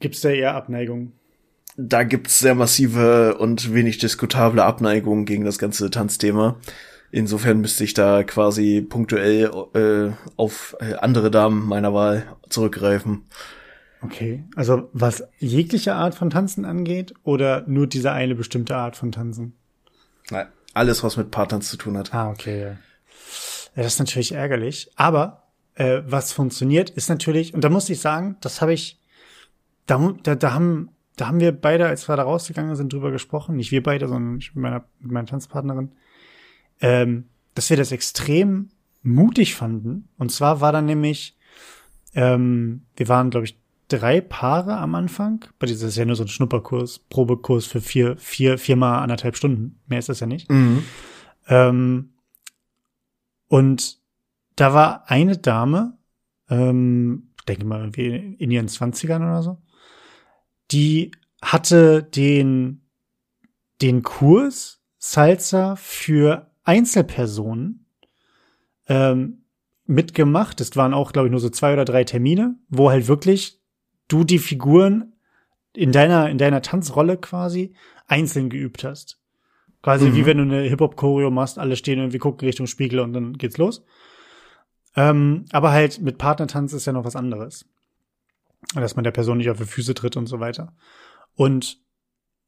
[0.00, 1.12] gibt es da eher Abneigung?
[1.76, 6.56] Da gibt's sehr massive und wenig diskutable Abneigung gegen das ganze Tanzthema.
[7.10, 13.24] Insofern müsste ich da quasi punktuell äh, auf äh, andere Damen meiner Wahl zurückgreifen.
[14.00, 19.12] Okay, also was jegliche Art von Tanzen angeht oder nur diese eine bestimmte Art von
[19.12, 19.54] Tanzen?
[20.30, 22.12] Nein, alles, was mit Partnern zu tun hat.
[22.12, 22.60] Ah, okay.
[22.60, 22.76] Ja.
[23.76, 24.90] das ist natürlich ärgerlich.
[24.96, 29.00] Aber äh, was funktioniert, ist natürlich, und da muss ich sagen, das habe ich,
[29.86, 33.56] da, da, da haben, da haben wir beide, als wir da rausgegangen sind, drüber gesprochen.
[33.56, 35.92] Nicht wir beide, sondern ich mit meiner, mit meiner Tanzpartnerin.
[36.80, 38.70] Ähm, dass wir das extrem
[39.02, 40.08] mutig fanden.
[40.18, 41.36] Und zwar war dann nämlich,
[42.14, 43.58] ähm, wir waren, glaube ich,
[43.88, 45.44] drei Paare am Anfang.
[45.58, 49.80] Bei das ist ja nur so ein Schnupperkurs, Probekurs für vier, vier, viermal anderthalb Stunden.
[49.86, 50.50] Mehr ist das ja nicht.
[50.50, 50.84] Mhm.
[51.48, 52.14] Ähm,
[53.48, 53.98] und
[54.56, 55.98] da war eine Dame,
[56.48, 59.58] ähm, denke mal irgendwie in ihren Zwanzigern oder so,
[60.70, 61.10] die
[61.42, 62.82] hatte den,
[63.82, 67.86] den Kurs Salsa für Einzelpersonen
[68.88, 69.44] ähm,
[69.86, 70.60] mitgemacht.
[70.62, 73.60] Es waren auch, glaube ich, nur so zwei oder drei Termine, wo halt wirklich
[74.08, 75.12] du die Figuren
[75.72, 77.74] in deiner, in deiner Tanzrolle quasi
[78.06, 79.18] einzeln geübt hast.
[79.82, 80.14] Quasi mhm.
[80.14, 83.58] wie wenn du eine Hip-Hop-Choreo machst, alle stehen irgendwie, gucken Richtung Spiegel und dann geht's
[83.58, 83.84] los.
[84.96, 87.66] Ähm, aber halt mit Partnertanz ist ja noch was anderes.
[88.74, 90.74] Dass man der Person nicht auf die Füße tritt und so weiter.
[91.34, 91.78] Und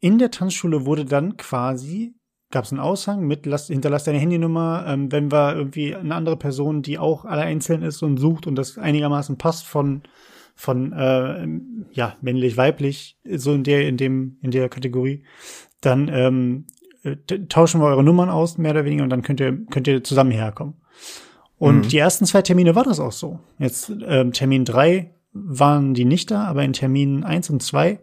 [0.00, 2.14] in der Tanzschule wurde dann quasi,
[2.50, 6.36] gab es einen Aushang mit, lass, hinterlass deine Handynummer, ähm, wenn wir irgendwie eine andere
[6.36, 10.02] Person, die auch alle einzeln ist und sucht und das einigermaßen passt von
[10.56, 11.46] von äh,
[11.92, 15.22] ja männlich weiblich so in der in dem in der Kategorie
[15.82, 16.64] dann ähm,
[17.04, 17.16] äh,
[17.48, 20.32] tauschen wir eure Nummern aus mehr oder weniger und dann könnt ihr könnt ihr zusammen
[20.32, 20.74] herkommen.
[21.58, 21.88] Und mhm.
[21.88, 23.38] die ersten zwei Termine war das auch so.
[23.58, 28.00] Jetzt ähm, Termin drei waren die nicht da aber in Termin eins und zwei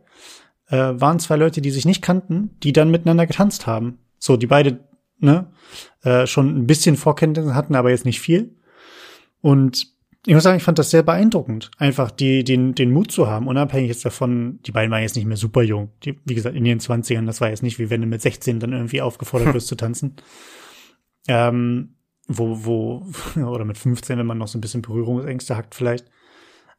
[0.68, 3.98] äh, waren zwei Leute die sich nicht kannten die dann miteinander getanzt haben.
[4.20, 4.80] So die beide
[5.18, 5.48] ne
[6.04, 8.56] äh, schon ein bisschen Vorkenntnisse hatten aber jetzt nicht viel.
[9.42, 9.93] Und
[10.26, 13.48] ich muss sagen, ich fand das sehr beeindruckend, einfach die, den, den Mut zu haben,
[13.48, 15.92] unabhängig jetzt davon, die beiden waren jetzt nicht mehr super jung.
[16.04, 18.60] Die, wie gesagt, in ihren Zwanzigern, das war jetzt nicht wie wenn du mit 16
[18.60, 20.16] dann irgendwie aufgefordert wirst zu tanzen.
[21.28, 21.96] Ähm,
[22.28, 23.06] wo, wo,
[23.36, 26.06] oder mit 15, wenn man noch so ein bisschen Berührungsängste hat vielleicht.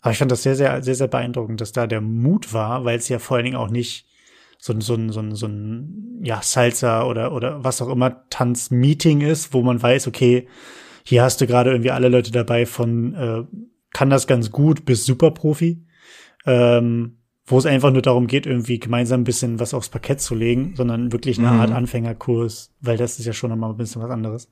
[0.01, 2.99] Aber ich fand das sehr, sehr, sehr, sehr beeindruckend, dass da der Mut war, weil
[2.99, 4.07] es ja vor allen Dingen auch nicht
[4.59, 8.27] so ein, so ein, so ein, so ein, ja, Salsa oder, oder was auch immer
[8.31, 10.49] Tanzmeeting ist, wo man weiß, okay,
[11.05, 13.45] hier hast du gerade irgendwie alle Leute dabei von äh,
[13.93, 15.85] kann das ganz gut bis Superprofi,
[16.47, 20.35] ähm, wo es einfach nur darum geht, irgendwie gemeinsam ein bisschen was aufs Parkett zu
[20.35, 21.61] legen, sondern wirklich eine mhm.
[21.61, 24.49] Art Anfängerkurs, weil das ist ja schon nochmal ein bisschen was anderes.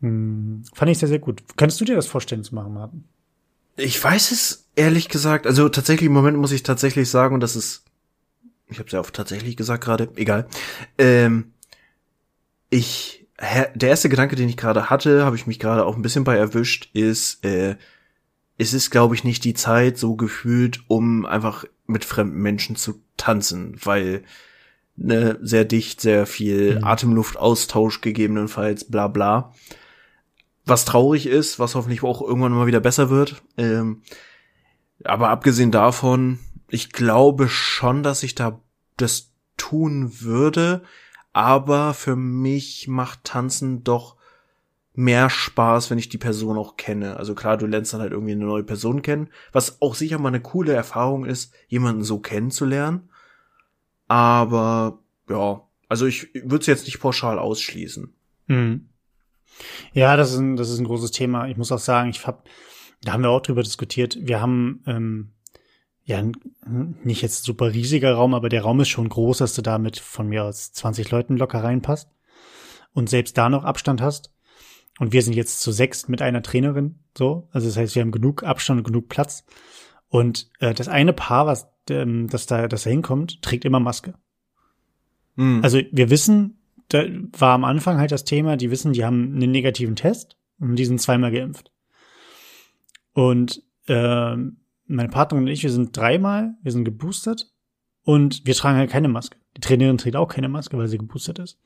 [0.00, 1.42] Hm, fand ich sehr, sehr gut.
[1.56, 3.04] Könntest du dir das vorstellen zu machen, Martin?
[3.76, 5.46] Ich weiß es ehrlich gesagt.
[5.46, 7.84] Also tatsächlich im Moment muss ich tatsächlich sagen, und das ist,
[8.68, 10.48] ich habe es ja auch tatsächlich gesagt gerade, egal.
[10.98, 11.52] Ähm,
[12.70, 16.24] ich der erste Gedanke, den ich gerade hatte, habe ich mich gerade auch ein bisschen
[16.24, 17.76] bei erwischt, ist, äh,
[18.56, 23.00] es ist, glaube ich, nicht die Zeit so gefühlt, um einfach mit fremden Menschen zu
[23.16, 24.24] tanzen, weil
[24.96, 26.84] ne, sehr dicht, sehr viel mhm.
[26.84, 29.54] Atemluftaustausch gegebenenfalls, bla bla.
[30.64, 33.42] was traurig ist, was hoffentlich auch irgendwann mal wieder besser wird.
[33.56, 34.02] Ähm,
[35.04, 38.60] aber abgesehen davon, ich glaube schon, dass ich da
[38.96, 40.82] das tun würde,
[41.38, 44.16] aber für mich macht Tanzen doch
[44.94, 47.16] mehr Spaß, wenn ich die Person auch kenne.
[47.16, 50.30] Also klar, du lernst dann halt irgendwie eine neue Person kennen, was auch sicher mal
[50.30, 53.08] eine coole Erfahrung ist, jemanden so kennenzulernen.
[54.08, 54.98] Aber
[55.30, 58.12] ja, also ich würde es jetzt nicht pauschal ausschließen.
[58.48, 58.88] Mhm.
[59.92, 61.46] Ja, das ist, ein, das ist ein großes Thema.
[61.46, 62.48] Ich muss auch sagen, ich hab,
[63.04, 64.18] da haben wir auch drüber diskutiert.
[64.20, 65.30] Wir haben ähm,
[66.08, 66.22] ja
[67.04, 69.98] nicht jetzt super riesiger Raum, aber der Raum ist schon groß, dass du da mit
[69.98, 72.08] von mir aus 20 Leuten locker reinpasst
[72.94, 74.32] und selbst da noch Abstand hast.
[74.98, 77.48] Und wir sind jetzt zu sechs mit einer Trainerin, so.
[77.52, 79.44] Also das heißt, wir haben genug Abstand und genug Platz.
[80.08, 84.14] Und äh, das eine Paar, was ähm, das da, das da hinkommt, trägt immer Maske.
[85.36, 85.60] Mhm.
[85.62, 87.04] Also wir wissen, da
[87.36, 90.86] war am Anfang halt das Thema, die wissen, die haben einen negativen Test und die
[90.86, 91.70] sind zweimal geimpft.
[93.12, 94.36] Und äh,
[94.88, 97.52] meine Partnerin und ich, wir sind dreimal, wir sind geboostert
[98.02, 99.36] und wir tragen halt keine Maske.
[99.56, 101.60] Die Trainerin trägt auch keine Maske, weil sie geboostert ist.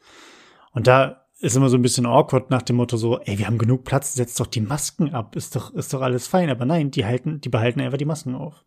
[0.72, 3.58] Und da ist immer so ein bisschen awkward nach dem Motto so, ey, wir haben
[3.58, 6.50] genug Platz, setzt doch die Masken ab, ist doch, ist doch alles fein.
[6.50, 8.64] Aber nein, die halten, die behalten einfach die Masken auf.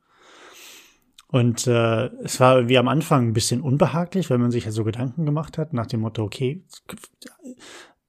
[1.28, 4.84] Und äh, es war irgendwie am Anfang ein bisschen unbehaglich, weil man sich ja so
[4.84, 6.64] Gedanken gemacht hat, nach dem Motto, okay,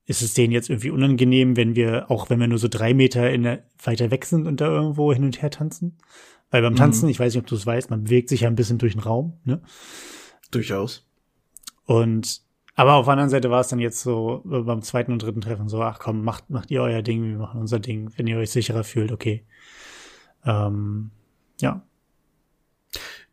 [0.04, 3.30] ist es denen jetzt irgendwie unangenehm, wenn wir, auch wenn wir nur so drei Meter
[3.30, 5.98] in der, weiter weg sind und da irgendwo hin und her tanzen?
[6.56, 7.10] Weil beim Tanzen, mhm.
[7.10, 9.02] ich weiß nicht, ob du es weißt, man bewegt sich ja ein bisschen durch den
[9.02, 9.60] Raum, ne?
[10.50, 11.06] Durchaus.
[11.84, 12.40] Und
[12.74, 15.42] aber auf der anderen Seite war es dann jetzt so äh, beim zweiten und dritten
[15.42, 18.38] Treffen so, ach komm, macht, macht ihr euer Ding, wir machen unser Ding, wenn ihr
[18.38, 19.44] euch sicherer fühlt, okay.
[20.46, 21.10] Ähm,
[21.60, 21.82] ja.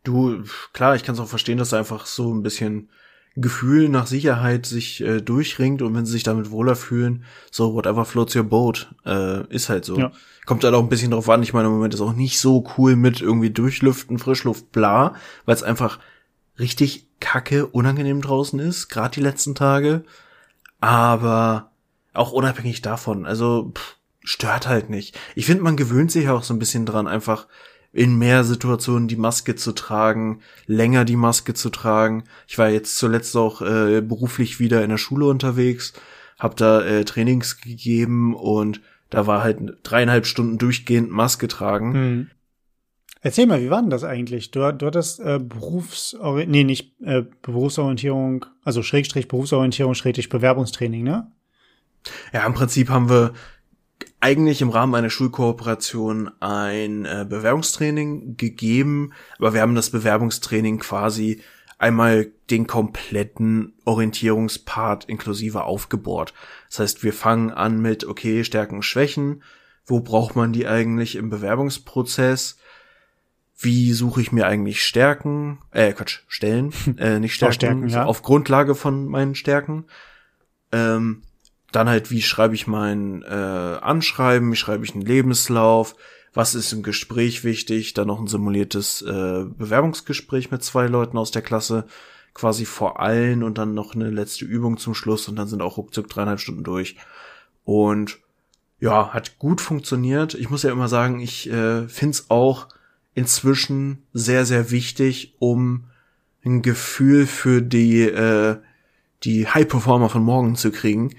[0.02, 2.90] Du, klar, ich kann es auch verstehen, dass einfach so ein bisschen
[3.36, 8.04] Gefühl nach Sicherheit sich äh, durchringt und wenn sie sich damit wohler fühlen, so whatever
[8.04, 9.98] floats your boat, äh, ist halt so.
[9.98, 10.12] Ja.
[10.46, 11.42] Kommt halt auch ein bisschen drauf an.
[11.42, 15.14] Ich meine, im Moment ist auch nicht so cool mit irgendwie Durchlüften, Frischluft, bla,
[15.46, 15.98] weil es einfach
[16.58, 20.04] richtig kacke, unangenehm draußen ist, gerade die letzten Tage.
[20.80, 21.72] Aber
[22.12, 25.18] auch unabhängig davon, also pff, stört halt nicht.
[25.34, 27.48] Ich finde, man gewöhnt sich auch so ein bisschen dran, einfach
[27.94, 32.24] in mehr Situationen die Maske zu tragen, länger die Maske zu tragen.
[32.48, 35.94] Ich war jetzt zuletzt auch äh, beruflich wieder in der Schule unterwegs,
[36.38, 38.80] habe da äh, Trainings gegeben und
[39.10, 41.94] da war halt dreieinhalb Stunden durchgehend Maske tragen.
[41.94, 42.30] Hm.
[43.20, 44.50] Erzähl mal, wie war denn das eigentlich?
[44.50, 51.30] Du, du hattest äh, Berufsorientierung, nee, nicht äh, Berufsorientierung, also Schrägstrich Berufsorientierung, Schrägstrich Bewerbungstraining, ne?
[52.32, 53.32] Ja, im Prinzip haben wir
[54.24, 61.42] eigentlich im Rahmen einer Schulkooperation ein äh, Bewerbungstraining gegeben, aber wir haben das Bewerbungstraining quasi
[61.76, 66.32] einmal den kompletten Orientierungspart inklusive aufgebohrt.
[66.70, 69.42] Das heißt, wir fangen an mit, okay, Stärken, Schwächen.
[69.84, 72.56] Wo braucht man die eigentlich im Bewerbungsprozess?
[73.58, 75.58] Wie suche ich mir eigentlich Stärken?
[75.70, 78.06] Äh, Quatsch, Stellen, äh, nicht Stärken, Stärken ja.
[78.06, 79.84] auf Grundlage von meinen Stärken.
[80.72, 81.20] Ähm,
[81.74, 85.96] dann halt, wie schreibe ich mein äh, Anschreiben, wie schreibe ich einen Lebenslauf,
[86.32, 91.30] was ist im Gespräch wichtig, dann noch ein simuliertes äh, Bewerbungsgespräch mit zwei Leuten aus
[91.30, 91.86] der Klasse,
[92.32, 95.76] quasi vor allen und dann noch eine letzte Übung zum Schluss und dann sind auch
[95.76, 96.96] ruckzuck dreieinhalb Stunden durch.
[97.64, 98.18] Und
[98.80, 100.34] ja, hat gut funktioniert.
[100.34, 102.68] Ich muss ja immer sagen, ich äh, finde es auch
[103.14, 105.84] inzwischen sehr, sehr wichtig, um
[106.44, 108.56] ein Gefühl für die, äh,
[109.22, 111.14] die High-Performer von morgen zu kriegen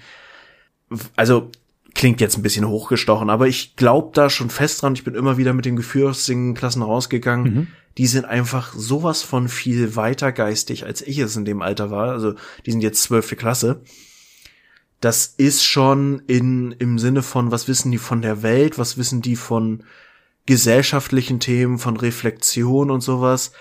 [1.16, 1.50] also
[1.94, 4.94] klingt jetzt ein bisschen hochgestochen, aber ich glaube da schon fest dran.
[4.94, 7.54] Ich bin immer wieder mit dem Gefühl aus den Klassen rausgegangen.
[7.54, 7.66] Mhm.
[7.96, 12.10] Die sind einfach sowas von viel weiter geistig, als ich es in dem Alter war.
[12.12, 12.34] Also
[12.66, 13.80] die sind jetzt zwölfte Klasse.
[15.00, 19.22] Das ist schon in, im Sinne von, was wissen die von der Welt, was wissen
[19.22, 19.82] die von
[20.44, 23.52] gesellschaftlichen Themen, von Reflexion und sowas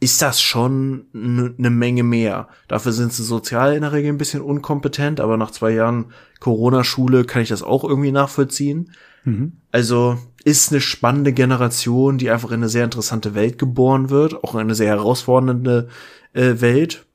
[0.00, 2.48] ist das schon eine ne Menge mehr.
[2.68, 7.24] Dafür sind sie sozial in der Regel ein bisschen unkompetent, aber nach zwei Jahren Corona-Schule
[7.24, 8.92] kann ich das auch irgendwie nachvollziehen.
[9.24, 9.54] Mhm.
[9.72, 14.54] Also ist eine spannende Generation, die einfach in eine sehr interessante Welt geboren wird, auch
[14.54, 15.88] in eine sehr herausfordernde
[16.32, 17.06] äh, Welt.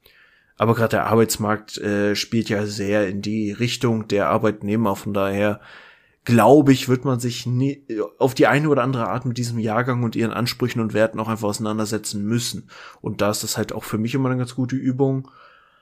[0.58, 5.62] Aber gerade der Arbeitsmarkt äh, spielt ja sehr in die Richtung der Arbeitnehmer, von daher
[6.26, 7.86] glaube ich, wird man sich nie,
[8.18, 11.28] auf die eine oder andere Art mit diesem Jahrgang und ihren Ansprüchen und Werten auch
[11.28, 12.70] einfach auseinandersetzen müssen.
[13.02, 15.30] Und da ist das halt auch für mich immer eine ganz gute Übung.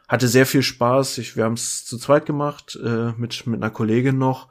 [0.07, 1.19] Hatte sehr viel Spaß.
[1.19, 4.47] Ich, wir haben es zu zweit gemacht, äh, mit, mit einer Kollegin noch.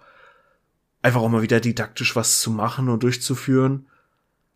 [1.03, 3.87] Einfach auch mal wieder didaktisch was zu machen und durchzuführen.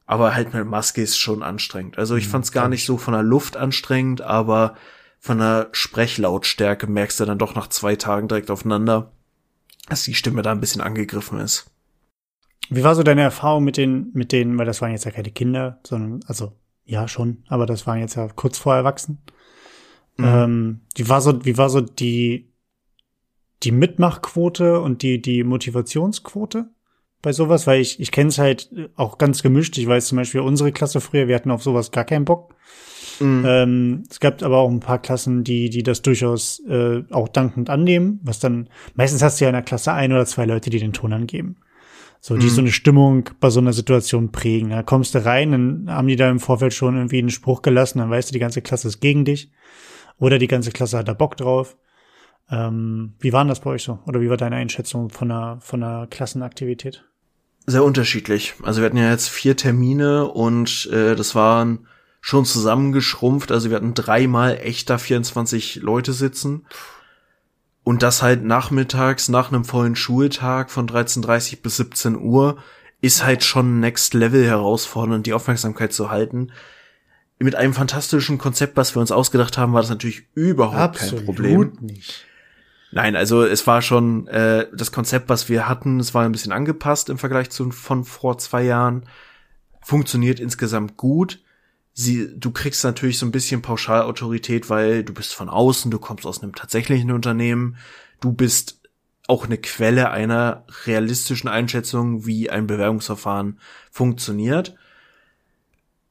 [0.07, 1.99] Aber halt mit Maske ist schon anstrengend.
[1.99, 4.77] Also ich mhm, fand es gar nicht so von der Luft anstrengend, aber
[5.19, 9.11] von der Sprechlautstärke merkst du dann doch nach zwei Tagen direkt aufeinander
[9.89, 11.71] dass die Stimme da ein bisschen angegriffen ist.
[12.71, 15.31] Wie war so deine Erfahrung mit den, mit denen, weil das waren jetzt ja keine
[15.31, 16.53] Kinder, sondern, also,
[16.85, 19.19] ja, schon, aber das waren jetzt ja kurz vor Erwachsenen.
[20.17, 20.25] Mhm.
[20.25, 22.53] Ähm, wie war so, wie war so die,
[23.63, 26.71] die Mitmachquote und die, die Motivationsquote
[27.21, 27.67] bei sowas?
[27.67, 29.77] Weil ich, ich kenne es halt auch ganz gemischt.
[29.79, 32.55] Ich weiß zum Beispiel unsere Klasse früher, wir hatten auf sowas gar keinen Bock.
[33.21, 33.45] Mhm.
[33.47, 37.71] Ähm, es gab aber auch ein paar Klassen, die, die das durchaus äh, auch dankend
[37.71, 40.79] annehmen, was dann, meistens hast du ja in der Klasse ein oder zwei Leute, die
[40.79, 41.57] den Ton angeben.
[42.21, 42.51] So, die mhm.
[42.51, 44.71] so eine Stimmung bei so einer Situation prägen.
[44.71, 47.99] Da kommst du rein, dann haben die da im Vorfeld schon irgendwie einen Spruch gelassen,
[47.99, 49.51] dann weißt du, die ganze Klasse ist gegen dich.
[50.19, 51.77] Oder die ganze Klasse hat da Bock drauf.
[52.51, 53.99] Ähm, wie war das bei euch so?
[54.07, 57.05] Oder wie war deine Einschätzung von einer, von einer Klassenaktivität?
[57.67, 58.55] Sehr unterschiedlich.
[58.63, 61.87] Also wir hatten ja jetzt vier Termine und äh, das waren
[62.27, 63.53] schon zusammengeschrumpft.
[63.53, 66.65] Also wir hatten dreimal echter 24 Leute sitzen.
[67.83, 72.57] Und das halt nachmittags nach einem vollen Schultag von 13.30 bis 17 Uhr
[73.03, 76.51] ist halt schon Next Level herausfordernd, die Aufmerksamkeit zu halten.
[77.39, 81.27] Mit einem fantastischen Konzept, was wir uns ausgedacht haben, war das natürlich überhaupt Absolut kein
[81.27, 81.73] Problem.
[81.83, 82.25] Nicht.
[82.91, 86.53] Nein, also es war schon äh, das Konzept, was wir hatten, es war ein bisschen
[86.53, 89.05] angepasst im Vergleich zu von vor zwei Jahren.
[89.83, 91.44] Funktioniert insgesamt gut
[91.95, 96.27] sie, du kriegst natürlich so ein bisschen Pauschalautorität, weil du bist von außen, du kommst
[96.27, 97.77] aus einem tatsächlichen Unternehmen,
[98.21, 98.81] du bist
[99.27, 103.59] auch eine Quelle einer realistischen Einschätzung, wie ein Bewerbungsverfahren
[103.91, 104.75] funktioniert.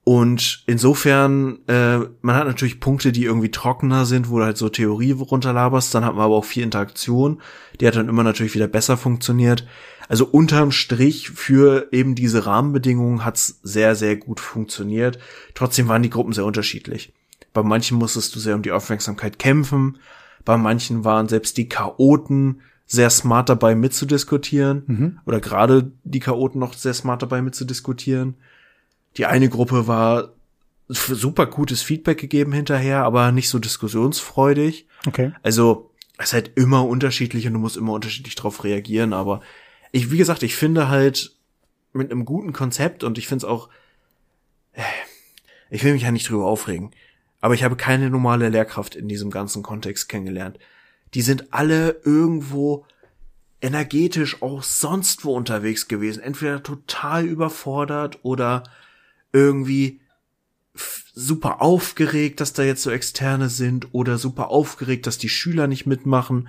[0.06, 4.68] Und insofern, äh, man hat natürlich Punkte, die irgendwie trockener sind, wo du halt so
[4.68, 7.42] Theorie runterlaberst, dann hat man aber auch viel Interaktion,
[7.80, 9.66] die hat dann immer natürlich wieder besser funktioniert.
[10.10, 15.20] Also unterm Strich für eben diese Rahmenbedingungen hat's sehr, sehr gut funktioniert.
[15.56, 17.14] Trotzdem waren die Gruppen sehr unterschiedlich.
[17.54, 20.00] Bei manchen musstest du sehr um die Aufmerksamkeit kämpfen,
[20.44, 25.20] bei manchen waren selbst die Chaoten sehr smart dabei mitzudiskutieren mhm.
[25.26, 28.36] oder gerade die Chaoten noch sehr smart dabei mitzudiskutieren.
[29.18, 30.34] Die eine Gruppe war
[30.88, 34.88] super gutes Feedback gegeben hinterher, aber nicht so diskussionsfreudig.
[35.08, 35.32] Okay.
[35.42, 39.42] Also es ist halt immer unterschiedlich und du musst immer unterschiedlich drauf reagieren, aber
[39.92, 41.36] ich, wie gesagt, ich finde halt
[41.94, 43.70] mit einem guten Konzept und ich finde es auch,
[44.74, 44.82] äh,
[45.70, 46.92] ich will mich ja nicht drüber aufregen,
[47.42, 50.60] aber ich habe keine normale Lehrkraft in diesem ganzen Kontext kennengelernt.
[51.14, 52.86] Die sind alle irgendwo
[53.62, 58.64] energetisch auch sonst wo unterwegs gewesen, entweder total überfordert oder
[59.34, 60.00] irgendwie
[61.14, 65.86] super aufgeregt, dass da jetzt so externe sind oder super aufgeregt, dass die Schüler nicht
[65.86, 66.48] mitmachen.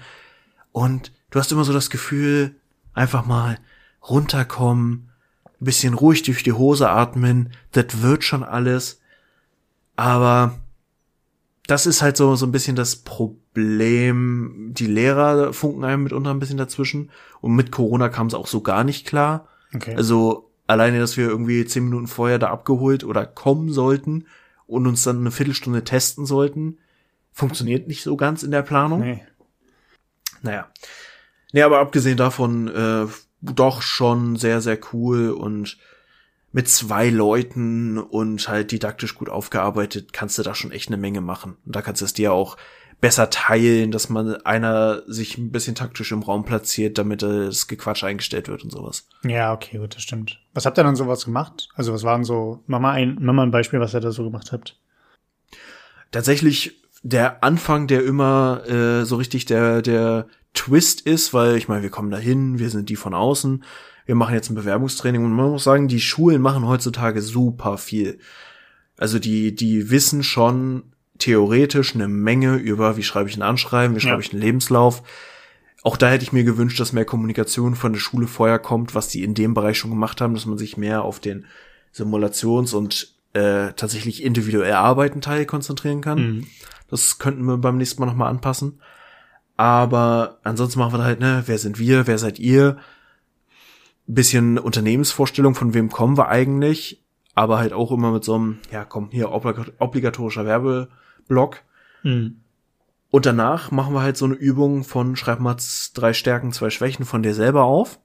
[0.72, 2.54] Und du hast immer so das Gefühl,
[2.92, 3.58] einfach mal
[4.08, 5.10] runterkommen,
[5.60, 9.00] ein bisschen ruhig durch die Hose atmen, das wird schon alles.
[9.96, 10.58] Aber
[11.66, 14.72] das ist halt so, so ein bisschen das Problem.
[14.74, 17.10] Die Lehrer funken einem mitunter ein bisschen dazwischen.
[17.40, 19.48] Und mit Corona kam es auch so gar nicht klar.
[19.74, 19.94] Okay.
[19.94, 24.26] Also alleine, dass wir irgendwie zehn Minuten vorher da abgeholt oder kommen sollten
[24.66, 26.78] und uns dann eine Viertelstunde testen sollten,
[27.32, 29.00] funktioniert nicht so ganz in der Planung.
[29.00, 29.24] Nee.
[30.42, 30.68] Naja.
[31.52, 33.06] Nee, aber abgesehen davon, äh,
[33.40, 35.78] doch schon sehr, sehr cool und
[36.52, 41.20] mit zwei Leuten und halt didaktisch gut aufgearbeitet, kannst du da schon echt eine Menge
[41.20, 41.56] machen.
[41.66, 42.56] Und da kannst du es dir auch
[43.00, 48.04] besser teilen, dass man einer sich ein bisschen taktisch im Raum platziert, damit das Gequatsch
[48.04, 49.06] eingestellt wird und sowas.
[49.24, 50.40] Ja, okay, gut, das stimmt.
[50.54, 51.68] Was habt ihr dann sowas gemacht?
[51.74, 54.24] Also was waren so, mach mal ein, mach mal ein Beispiel, was ihr da so
[54.24, 54.78] gemacht habt.
[56.10, 61.82] Tatsächlich der Anfang, der immer äh, so richtig der, der Twist ist, weil ich meine,
[61.82, 63.64] wir kommen dahin, wir sind die von außen,
[64.06, 68.18] wir machen jetzt ein Bewerbungstraining und man muss sagen, die Schulen machen heutzutage super viel.
[68.96, 74.00] Also die, die wissen schon, theoretisch eine Menge über, wie schreibe ich ein Anschreiben, wie
[74.00, 74.26] schreibe ja.
[74.26, 75.02] ich einen Lebenslauf.
[75.82, 79.08] Auch da hätte ich mir gewünscht, dass mehr Kommunikation von der Schule vorher kommt, was
[79.08, 81.46] die in dem Bereich schon gemacht haben, dass man sich mehr auf den
[81.94, 86.18] Simulations- und äh, tatsächlich individuell arbeiten Teil konzentrieren kann.
[86.18, 86.46] Mhm.
[86.88, 88.80] Das könnten wir beim nächsten Mal nochmal anpassen.
[89.56, 92.78] Aber ansonsten machen wir halt, ne, wer sind wir, wer seid ihr?
[94.06, 97.02] Bisschen Unternehmensvorstellung, von wem kommen wir eigentlich?
[97.34, 100.88] Aber halt auch immer mit so einem, ja, komm, hier obligatorischer Werbe,
[101.26, 101.62] Block.
[102.02, 102.40] Mhm.
[103.10, 105.56] Und danach machen wir halt so eine Übung von schreib mal
[105.94, 108.00] drei Stärken, zwei Schwächen von dir selber auf.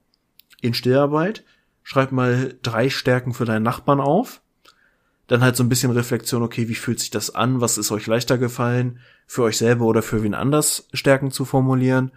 [0.61, 1.43] In Stillarbeit.
[1.81, 4.41] Schreib mal drei Stärken für deinen Nachbarn auf.
[5.25, 7.61] Dann halt so ein bisschen Reflexion, okay, wie fühlt sich das an?
[7.61, 8.99] Was ist euch leichter gefallen?
[9.25, 12.11] Für euch selber oder für wen anders Stärken zu formulieren?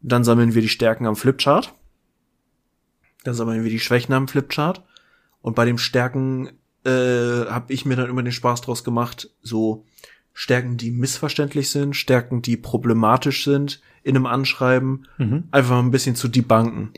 [0.00, 1.74] Dann sammeln wir die Stärken am Flipchart.
[3.24, 4.84] Dann sammeln wir die Schwächen am Flipchart.
[5.40, 6.50] Und bei dem Stärken
[6.84, 6.90] äh,
[7.46, 9.84] habe ich mir dann immer den Spaß draus gemacht, so
[10.40, 15.48] Stärken, die missverständlich sind, Stärken, die problematisch sind in einem Anschreiben, mhm.
[15.50, 16.92] einfach ein bisschen zu debunken.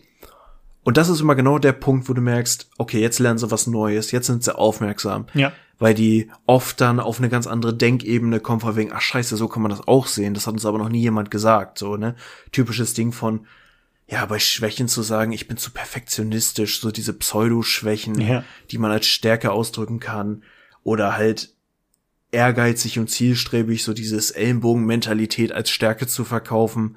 [0.82, 3.66] Und das ist immer genau der Punkt, wo du merkst, okay, jetzt lernen sie was
[3.66, 5.24] Neues, jetzt sind sie aufmerksam.
[5.32, 5.54] Ja.
[5.78, 9.48] Weil die oft dann auf eine ganz andere Denkebene kommen, von wegen, ach scheiße, so
[9.48, 10.34] kann man das auch sehen.
[10.34, 12.16] Das hat uns aber noch nie jemand gesagt, so, ne?
[12.52, 13.46] Typisches Ding von,
[14.06, 18.44] ja, bei Schwächen zu sagen, ich bin zu perfektionistisch, so diese Pseudo-Schwächen, ja.
[18.70, 20.42] die man als Stärke ausdrücken kann.
[20.82, 21.54] Oder halt
[22.32, 26.96] ehrgeizig und zielstrebig, so dieses Ellenbogen-Mentalität als Stärke zu verkaufen.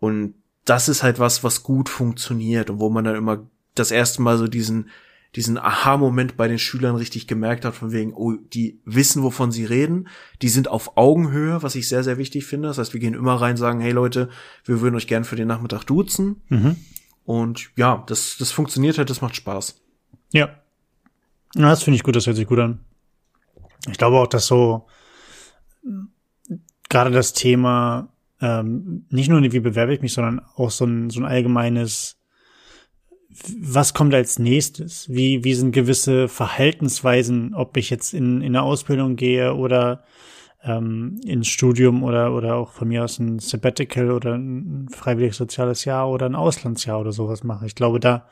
[0.00, 0.34] Und
[0.64, 4.38] das ist halt was, was gut funktioniert und wo man dann immer das erste Mal
[4.38, 4.90] so diesen,
[5.34, 9.64] diesen Aha-Moment bei den Schülern richtig gemerkt hat, von wegen, oh, die wissen, wovon sie
[9.64, 10.08] reden,
[10.42, 12.68] die sind auf Augenhöhe, was ich sehr, sehr wichtig finde.
[12.68, 14.30] Das heißt, wir gehen immer rein, sagen, hey Leute,
[14.64, 16.42] wir würden euch gern für den Nachmittag duzen.
[16.48, 16.76] Mhm.
[17.24, 19.80] Und ja, das, das funktioniert halt, das macht Spaß.
[20.32, 20.48] Ja.
[21.54, 22.80] Na, das finde ich gut, das hört sich gut an.
[23.90, 24.86] Ich glaube auch, dass so
[26.88, 28.08] gerade das Thema
[28.40, 32.18] ähm, nicht nur wie bewerbe ich mich, sondern auch so ein, so ein allgemeines,
[33.60, 35.08] was kommt als nächstes?
[35.08, 40.04] Wie, wie sind gewisse Verhaltensweisen, ob ich jetzt in, in eine Ausbildung gehe oder
[40.62, 45.84] ähm, ins Studium oder, oder auch von mir aus ein Sabbatical oder ein freiwilliges soziales
[45.84, 47.66] Jahr oder ein Auslandsjahr oder sowas mache.
[47.66, 48.28] Ich glaube, da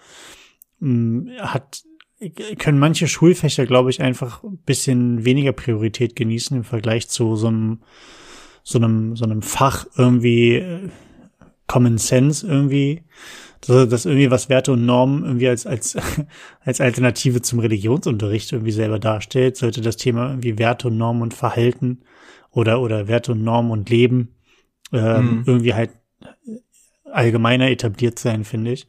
[0.81, 1.85] mh, mm, hat
[2.59, 7.49] können manche Schulfächer, glaube ich, einfach ein bisschen weniger Priorität genießen im Vergleich zu so
[7.49, 7.81] einem
[8.67, 10.89] so einem, so einem Fach irgendwie äh,
[11.69, 13.03] Common Sense irgendwie,
[13.61, 15.97] dass, dass irgendwie was Werte und Normen irgendwie als, als,
[16.65, 21.33] als Alternative zum Religionsunterricht irgendwie selber darstellt, sollte das Thema irgendwie Werte und Normen und
[21.33, 22.01] Verhalten
[22.51, 24.35] oder, oder Werte und Normen und Leben
[24.93, 25.43] ähm, mhm.
[25.47, 25.91] irgendwie halt
[27.05, 28.89] allgemeiner etabliert sein, finde ich.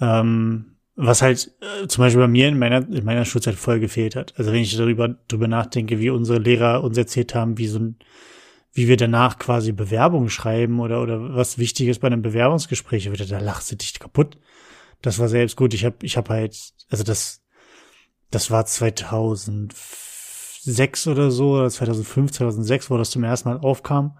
[0.00, 4.16] Ähm, was halt äh, zum Beispiel bei mir in meiner, in meiner Schulzeit voll gefehlt
[4.16, 4.34] hat.
[4.36, 7.96] Also wenn ich darüber, darüber nachdenke, wie unsere Lehrer uns erzählt haben, wie so ein
[8.74, 13.24] wie wir danach quasi Bewerbungen schreiben oder, oder was wichtig ist bei einem Bewerbungsgespräch, wieder,
[13.24, 14.36] da lachst du dich kaputt.
[15.00, 15.74] Das war selbst gut.
[15.74, 17.44] Ich habe ich hab halt, also das,
[18.32, 24.18] das war 2006 oder so, oder 2005, 2006, wo das zum ersten Mal aufkam,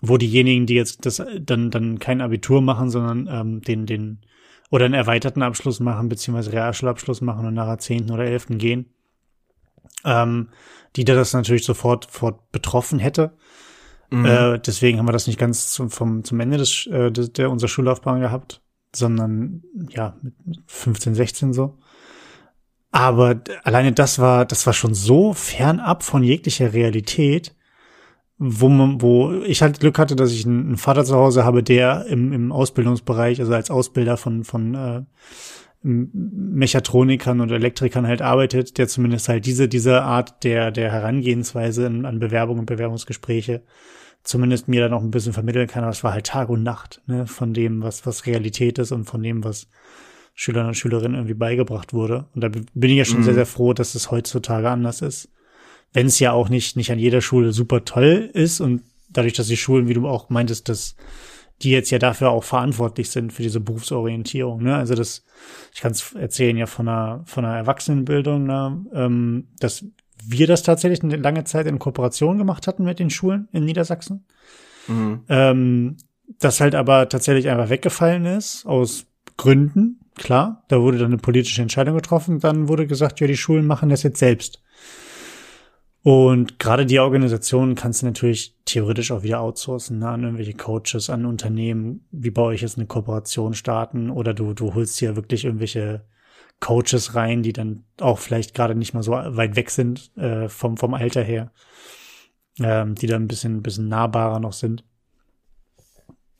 [0.00, 4.20] wo diejenigen, die jetzt das dann, dann kein Abitur machen, sondern ähm, den, den,
[4.70, 8.86] oder einen erweiterten Abschluss machen, beziehungsweise Realschulabschluss machen und nachher zehnten oder elften gehen,
[10.04, 10.48] ähm,
[10.96, 13.36] die da das natürlich sofort, sofort betroffen hätte.
[14.10, 14.24] Mhm.
[14.24, 17.50] Äh, deswegen haben wir das nicht ganz zum, vom, zum Ende des, äh, des, der
[17.50, 18.62] unserer Schullaufbahn gehabt,
[18.94, 20.34] sondern ja, mit
[20.66, 21.78] 15, 16 so.
[22.92, 27.54] Aber alleine das war, das war schon so fernab von jeglicher Realität,
[28.42, 32.06] wo man, wo ich halt Glück hatte, dass ich einen Vater zu Hause habe, der
[32.06, 35.02] im, im Ausbildungsbereich, also als Ausbilder von, von äh,
[35.82, 42.18] Mechatronikern und Elektrikern halt arbeitet, der zumindest halt diese, diese Art der, der Herangehensweise an
[42.18, 43.62] Bewerbungen und Bewerbungsgespräche
[44.22, 45.82] zumindest mir dann auch ein bisschen vermitteln kann.
[45.82, 49.04] Aber es war halt Tag und Nacht, ne, von dem, was, was Realität ist und
[49.04, 49.68] von dem, was
[50.34, 52.26] Schülern und Schülerinnen irgendwie beigebracht wurde.
[52.34, 53.24] Und da bin ich ja schon mhm.
[53.24, 55.30] sehr, sehr froh, dass es heutzutage anders ist.
[55.92, 59.48] Wenn es ja auch nicht, nicht an jeder Schule super toll ist und dadurch, dass
[59.48, 60.94] die Schulen, wie du auch meintest, dass
[61.62, 64.62] die jetzt ja dafür auch verantwortlich sind für diese Berufsorientierung.
[64.62, 64.76] Ne?
[64.76, 65.24] Also das,
[65.74, 68.84] ich kann es erzählen ja von einer von einer Erwachsenenbildung, ne?
[68.94, 69.84] ähm, dass
[70.24, 74.24] wir das tatsächlich eine lange Zeit in Kooperation gemacht hatten mit den Schulen in Niedersachsen.
[74.88, 75.20] Mhm.
[75.28, 75.96] Ähm,
[76.38, 80.00] das halt aber tatsächlich einfach weggefallen ist aus Gründen.
[80.16, 82.40] Klar, da wurde dann eine politische Entscheidung getroffen.
[82.40, 84.62] Dann wurde gesagt, ja, die Schulen machen das jetzt selbst.
[86.02, 91.10] Und gerade die Organisation kannst du natürlich theoretisch auch wieder outsourcen ne, an irgendwelche Coaches,
[91.10, 95.44] an Unternehmen, wie bei euch jetzt eine Kooperation starten oder du, du holst hier wirklich
[95.44, 96.06] irgendwelche
[96.58, 100.78] Coaches rein, die dann auch vielleicht gerade nicht mal so weit weg sind äh, vom,
[100.78, 101.52] vom Alter her,
[102.60, 104.84] ähm, die dann ein bisschen, bisschen nahbarer noch sind.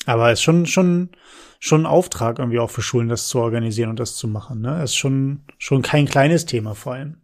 [0.06, 1.10] Aber es ist schon, schon,
[1.58, 4.62] schon ein Auftrag irgendwie auch für Schulen, das zu organisieren und das zu machen.
[4.62, 4.82] Ne?
[4.82, 7.20] Ist schon, schon kein kleines Thema vor allem.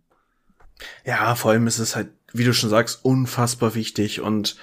[1.04, 4.56] Ja, vor allem ist es halt wie du schon sagst, unfassbar wichtig und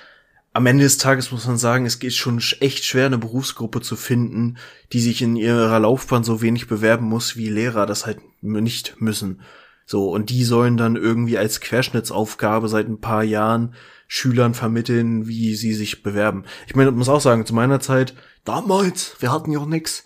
[0.53, 3.95] am Ende des Tages muss man sagen, es geht schon echt schwer, eine Berufsgruppe zu
[3.95, 4.57] finden,
[4.91, 9.41] die sich in ihrer Laufbahn so wenig bewerben muss, wie Lehrer das halt nicht müssen.
[9.88, 13.74] So, und die sollen dann irgendwie als Querschnittsaufgabe seit ein paar Jahren
[14.07, 16.45] Schülern vermitteln, wie sie sich bewerben.
[16.67, 18.13] Ich meine, muss auch sagen, zu meiner Zeit,
[18.45, 20.05] damals, wir hatten ja auch nix,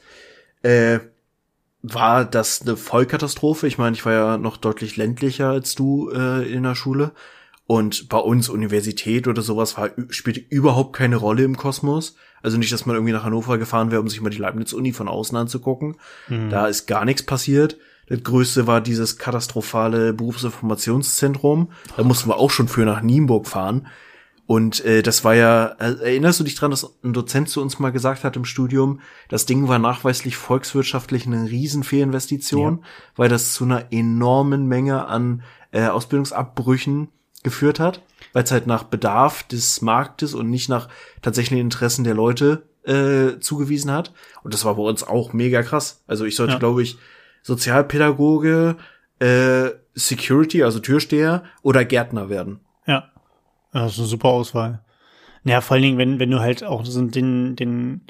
[0.63, 0.99] äh,
[1.81, 3.67] war das eine Vollkatastrophe.
[3.67, 7.11] Ich meine, ich war ja noch deutlich ländlicher als du äh, in der Schule.
[7.67, 12.15] Und bei uns Universität oder sowas war, spielte überhaupt keine Rolle im Kosmos.
[12.41, 15.09] Also nicht, dass man irgendwie nach Hannover gefahren wäre, um sich mal die Leibniz-Uni von
[15.09, 15.97] außen anzugucken.
[16.29, 16.49] Mhm.
[16.49, 17.77] Da ist gar nichts passiert.
[18.07, 21.71] Das größte war dieses katastrophale Berufsinformationszentrum.
[21.97, 23.87] Da mussten wir auch schon für nach Nienburg fahren.
[24.45, 27.79] Und äh, das war ja, äh, erinnerst du dich dran, dass ein Dozent zu uns
[27.79, 32.83] mal gesagt hat im Studium, das Ding war nachweislich volkswirtschaftlich eine Riesenfehlinvestition, ja.
[33.17, 35.43] weil das zu einer enormen Menge an
[35.73, 37.09] äh, Ausbildungsabbrüchen
[37.47, 38.01] geführt hat,
[38.33, 40.89] weil es halt nach Bedarf des Marktes und nicht nach
[41.21, 44.13] tatsächlichen Interessen der Leute äh, zugewiesen hat.
[44.43, 46.03] Und das war bei uns auch mega krass.
[46.07, 46.59] Also ich sollte, ja.
[46.59, 46.97] glaube ich,
[47.43, 48.75] Sozialpädagoge,
[49.19, 52.59] äh, Security, also Türsteher oder Gärtner werden.
[52.85, 53.09] Ja.
[53.71, 54.83] Das ist eine super Auswahl.
[55.43, 58.01] Naja, vor allen Dingen, wenn, wenn du halt auch so den, den,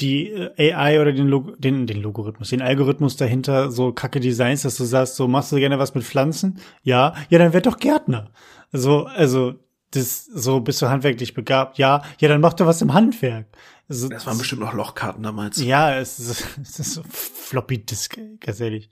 [0.00, 4.62] die äh, AI oder den, Log den, den Logarithmus, den Algorithmus dahinter so kacke Designs,
[4.62, 6.60] dass du sagst, so machst du gerne was mit Pflanzen?
[6.82, 8.30] Ja, ja, dann werd doch Gärtner.
[8.72, 9.54] Also, also,
[9.90, 11.78] das, so bist du handwerklich begabt.
[11.78, 13.46] Ja, ja, dann mach doch was im Handwerk.
[13.88, 15.62] Also, das waren bestimmt noch Lochkarten damals.
[15.62, 18.90] Ja, es ist, es ist so Floppy Disk, ganz ehrlich.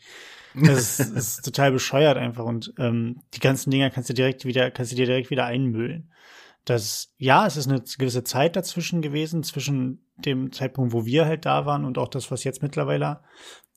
[0.54, 4.70] Das ist, ist total bescheuert einfach und ähm, die ganzen Dinger kannst du direkt wieder,
[4.70, 6.10] kannst du dir direkt wieder einmüllen.
[6.66, 11.46] Das, ja, es ist eine gewisse Zeit dazwischen gewesen, zwischen dem Zeitpunkt, wo wir halt
[11.46, 13.20] da waren und auch das, was jetzt mittlerweile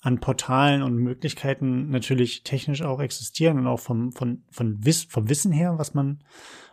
[0.02, 5.30] an Portalen und Möglichkeiten natürlich technisch auch existieren und auch vom, von, von Wiss, vom
[5.30, 6.24] Wissen her, was man,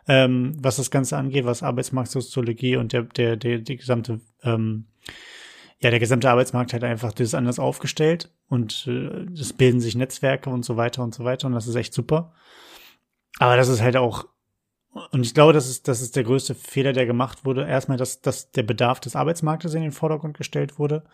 [0.09, 4.87] ähm, was das Ganze angeht, was Arbeitsmarktsoziologie und der, der, der, die gesamte, ähm,
[5.81, 10.49] ja, der gesamte Arbeitsmarkt hat einfach das anders aufgestellt und äh, es bilden sich Netzwerke
[10.49, 12.33] und so weiter und so weiter und das ist echt super.
[13.39, 14.25] Aber das ist halt auch
[15.11, 17.67] und ich glaube, das ist, das ist der größte Fehler, der gemacht wurde.
[17.67, 21.05] Erstmal, dass, dass der Bedarf des Arbeitsmarktes in den Vordergrund gestellt wurde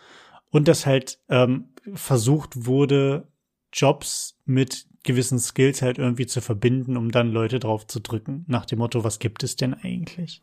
[0.50, 3.28] und dass halt ähm, versucht wurde,
[3.72, 8.66] Jobs mit gewissen Skills halt irgendwie zu verbinden, um dann Leute drauf zu drücken, nach
[8.66, 10.42] dem Motto, was gibt es denn eigentlich?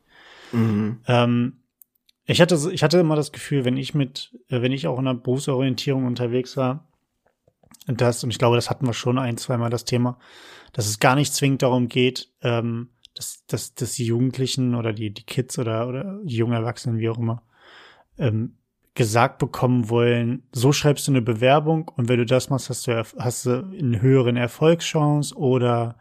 [0.52, 1.00] Mhm.
[1.08, 1.54] Ähm,
[2.26, 5.06] ich hatte, ich hatte immer das Gefühl, wenn ich mit, äh, wenn ich auch in
[5.06, 6.88] der Berufsorientierung unterwegs war,
[7.88, 10.20] das, und ich glaube, das hatten wir schon ein, zweimal das Thema,
[10.74, 12.90] dass es gar nicht zwingend darum geht, ähm,
[13.20, 17.10] dass, dass, dass die Jugendlichen oder die, die Kids oder, oder die jungen Erwachsenen, wie
[17.10, 17.44] auch immer,
[18.18, 18.56] ähm,
[18.96, 22.98] gesagt bekommen wollen, so schreibst du eine Bewerbung und wenn du das machst, hast du,
[22.98, 25.98] hast du einen höheren Erfolgschance oder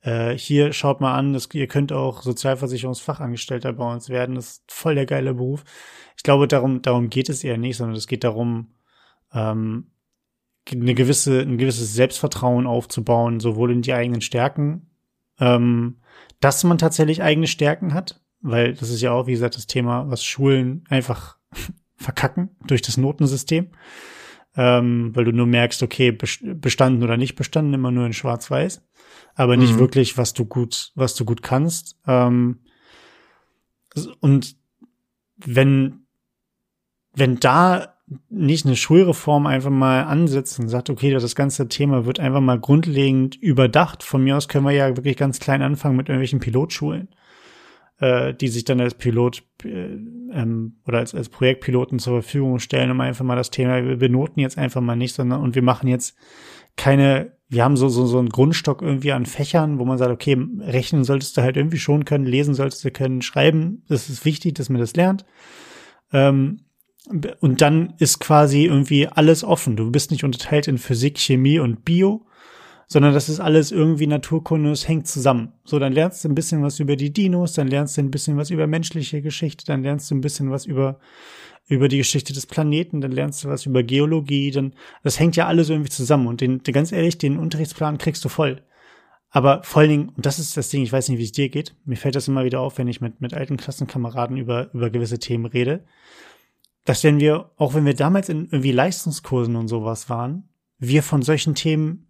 [0.00, 4.34] äh, hier schaut mal an, das, ihr könnt auch Sozialversicherungsfachangestellter bei uns werden.
[4.34, 5.64] Das ist voll der geile Beruf.
[6.16, 8.72] Ich glaube, darum, darum geht es eher nicht, sondern es geht darum,
[9.34, 9.90] ähm,
[10.70, 14.88] eine gewisse, ein gewisses Selbstvertrauen aufzubauen, sowohl in die eigenen Stärken,
[15.38, 15.98] ähm,
[16.44, 20.10] dass man tatsächlich eigene Stärken hat, weil das ist ja auch, wie gesagt, das Thema,
[20.10, 21.38] was Schulen einfach
[21.96, 23.68] verkacken durch das Notensystem.
[24.56, 28.82] Ähm, weil du nur merkst, okay, bestanden oder nicht bestanden, immer nur in Schwarz-Weiß
[29.34, 29.78] aber nicht mhm.
[29.78, 31.98] wirklich, was du gut, was du gut kannst.
[32.06, 32.60] Ähm,
[34.20, 34.56] und
[35.36, 36.06] wenn,
[37.14, 37.93] wenn da
[38.28, 42.60] nicht eine Schulreform einfach mal ansetzt und sagt, okay, das ganze Thema wird einfach mal
[42.60, 44.02] grundlegend überdacht.
[44.02, 47.08] Von mir aus können wir ja wirklich ganz klein anfangen mit irgendwelchen Pilotschulen,
[48.00, 49.96] äh, die sich dann als Pilot äh,
[50.32, 54.40] ähm, oder als, als Projektpiloten zur Verfügung stellen, um einfach mal das Thema, wir benoten
[54.40, 56.14] jetzt einfach mal nicht, sondern und wir machen jetzt
[56.76, 60.36] keine wir haben so, so, so einen Grundstock irgendwie an Fächern, wo man sagt, okay,
[60.60, 64.54] rechnen solltest du halt irgendwie schon können, lesen solltest du können, schreiben, das ist wichtig,
[64.54, 65.24] dass man das lernt.
[66.12, 66.62] Ähm,
[67.40, 69.76] und dann ist quasi irgendwie alles offen.
[69.76, 72.24] Du bist nicht unterteilt in Physik, Chemie und Bio,
[72.86, 75.52] sondern das ist alles irgendwie Naturkunde, es hängt zusammen.
[75.64, 78.36] So, dann lernst du ein bisschen was über die Dinos, dann lernst du ein bisschen
[78.36, 80.98] was über menschliche Geschichte, dann lernst du ein bisschen was über
[81.66, 85.46] über die Geschichte des Planeten, dann lernst du was über Geologie, dann, das hängt ja
[85.46, 88.62] alles irgendwie zusammen und den, ganz ehrlich, den Unterrichtsplan kriegst du voll.
[89.30, 91.48] Aber vor allen Dingen, und das ist das Ding, ich weiß nicht, wie es dir
[91.48, 94.90] geht, mir fällt das immer wieder auf, wenn ich mit, mit alten Klassenkameraden über, über
[94.90, 95.84] gewisse Themen rede,
[96.84, 101.22] dass wenn wir, auch wenn wir damals in irgendwie Leistungskursen und sowas waren, wir von
[101.22, 102.08] solchen Themen,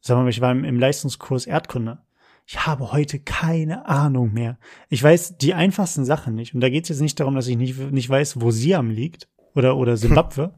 [0.00, 1.98] sagen wir mal, ich war im, Leistungskurs Erdkunde,
[2.46, 4.58] ich habe heute keine Ahnung mehr.
[4.88, 6.54] Ich weiß die einfachsten Sachen nicht.
[6.54, 9.28] Und da geht es jetzt nicht darum, dass ich nicht, nicht weiß, wo Siam liegt
[9.54, 10.54] oder, oder Simbabwe.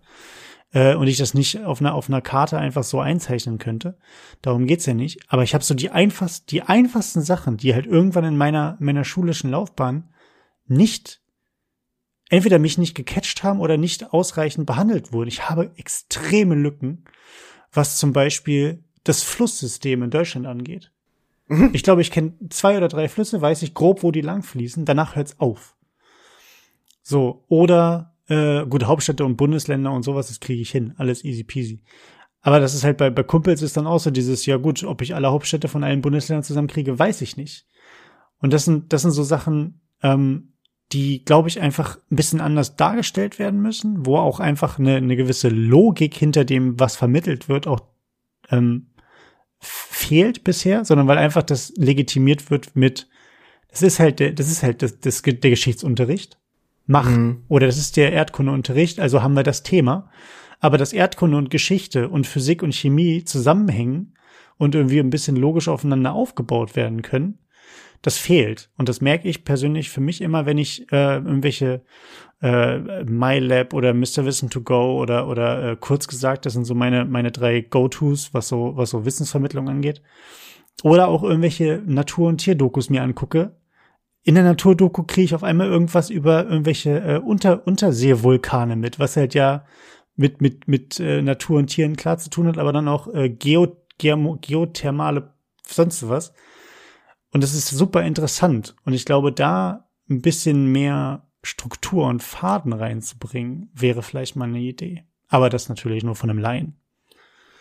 [0.73, 3.99] äh, und ich das nicht auf einer, auf einer Karte einfach so einzeichnen könnte.
[4.43, 5.21] Darum geht's ja nicht.
[5.29, 9.05] Aber ich habe so die, einfachst, die einfachsten Sachen, die halt irgendwann in meiner, meiner
[9.05, 10.09] schulischen Laufbahn
[10.67, 11.21] nicht
[12.29, 15.29] entweder mich nicht gecatcht haben oder nicht ausreichend behandelt wurden.
[15.29, 17.05] Ich habe extreme Lücken,
[17.73, 20.93] was zum Beispiel das Flusssystem in Deutschland angeht.
[21.49, 21.71] Mhm.
[21.73, 24.85] Ich glaube, ich kenne zwei oder drei Flüsse, weiß ich grob, wo die lang fließen.
[24.85, 25.77] Danach hört's auf.
[27.03, 30.95] So, oder äh, gut, Hauptstädte und Bundesländer und sowas, das kriege ich hin.
[30.97, 31.81] Alles easy peasy.
[32.41, 35.03] Aber das ist halt bei, bei Kumpels ist dann auch so dieses, ja gut, ob
[35.03, 37.67] ich alle Hauptstädte von allen Bundesländern zusammenkriege, weiß ich nicht.
[38.39, 40.53] Und das sind, das sind so Sachen, ähm,
[40.93, 45.17] die, glaube ich, einfach ein bisschen anders dargestellt werden müssen, wo auch einfach eine, eine
[45.17, 47.81] gewisse Logik hinter dem, was vermittelt wird, auch
[48.51, 48.89] ähm,
[49.59, 53.09] fehlt bisher, sondern weil einfach das legitimiert wird mit,
[53.71, 56.39] das ist halt der, das ist halt das, das, der Geschichtsunterricht.
[56.87, 57.09] Mach.
[57.09, 57.43] Mhm.
[57.49, 60.09] Oder das ist der Erdkundeunterricht, also haben wir das Thema.
[60.61, 64.15] Aber dass Erdkunde und Geschichte und Physik und Chemie zusammenhängen
[64.57, 67.39] und irgendwie ein bisschen logisch aufeinander aufgebaut werden können,
[68.07, 68.71] das fehlt.
[68.79, 71.83] Und das merke ich persönlich für mich immer, wenn ich äh, irgendwelche
[72.41, 74.25] äh, MyLab oder Mr.
[74.25, 78.33] Wissen to Go oder oder äh, kurz gesagt, das sind so meine meine drei Go-Tos,
[78.33, 80.03] was so was so Wissensvermittlung angeht.
[80.85, 83.57] Oder auch irgendwelche Natur- und Tierdokus mir angucke.
[84.23, 89.17] In der Naturdoku kriege ich auf einmal irgendwas über irgendwelche äh, Unter Unterseevulkane mit, was
[89.17, 89.65] halt ja
[90.15, 93.31] mit mit mit äh, Natur und Tieren klar zu tun hat, aber dann auch äh,
[93.31, 95.35] Geo, Geo geothermale
[95.67, 96.33] sonst was.
[97.37, 98.75] Und das ist super interessant.
[98.87, 104.61] Und ich glaube, da ein bisschen mehr Struktur und Faden reinzubringen, wäre vielleicht mal eine
[104.61, 105.05] Idee.
[105.29, 106.77] Aber das natürlich nur von einem Laien.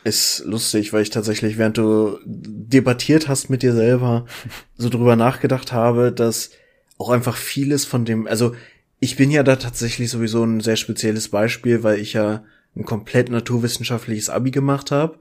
[0.06, 4.28] Ist lustig, weil ich tatsächlich, während du debattiert hast mit dir selber,
[4.78, 6.52] so drüber nachgedacht habe, dass
[6.98, 8.56] auch einfach vieles von dem, also
[9.02, 12.46] ich bin ja da tatsächlich sowieso ein sehr spezielles Beispiel, weil ich ja
[12.78, 15.20] ein komplett naturwissenschaftliches Abi gemacht habe,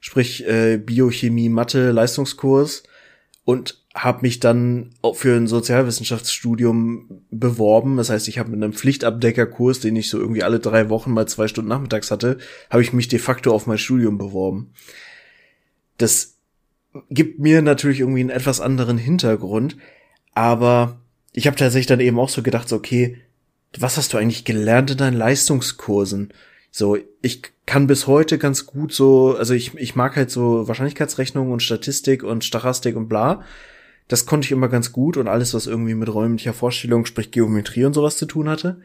[0.00, 2.82] sprich äh, Biochemie, Mathe, Leistungskurs
[3.44, 7.98] und habe mich dann auch für ein Sozialwissenschaftsstudium beworben.
[7.98, 11.28] Das heißt, ich habe mit einem Pflichtabdeckerkurs, den ich so irgendwie alle drei Wochen mal
[11.28, 12.38] zwei Stunden nachmittags hatte,
[12.70, 14.72] habe ich mich de facto auf mein Studium beworben.
[15.98, 16.38] Das
[17.10, 19.76] gibt mir natürlich irgendwie einen etwas anderen Hintergrund,
[20.34, 21.00] aber
[21.32, 23.18] ich habe tatsächlich dann eben auch so gedacht, so, okay,
[23.78, 26.32] was hast du eigentlich gelernt in deinen Leistungskursen?
[26.70, 31.50] So, ich kann bis heute ganz gut so, also ich, ich mag halt so Wahrscheinlichkeitsrechnung
[31.50, 33.44] und Statistik und Stochastik und bla.
[34.12, 37.86] Das konnte ich immer ganz gut und alles, was irgendwie mit räumlicher Vorstellung, sprich Geometrie
[37.86, 38.82] und sowas zu tun hatte.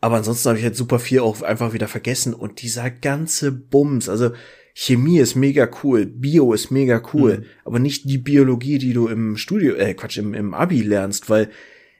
[0.00, 4.08] Aber ansonsten habe ich halt super viel auch einfach wieder vergessen und dieser ganze Bums,
[4.08, 4.32] also
[4.72, 7.44] Chemie ist mega cool, Bio ist mega cool, mhm.
[7.64, 11.48] aber nicht die Biologie, die du im Studio, äh, Quatsch, im, im Abi lernst, weil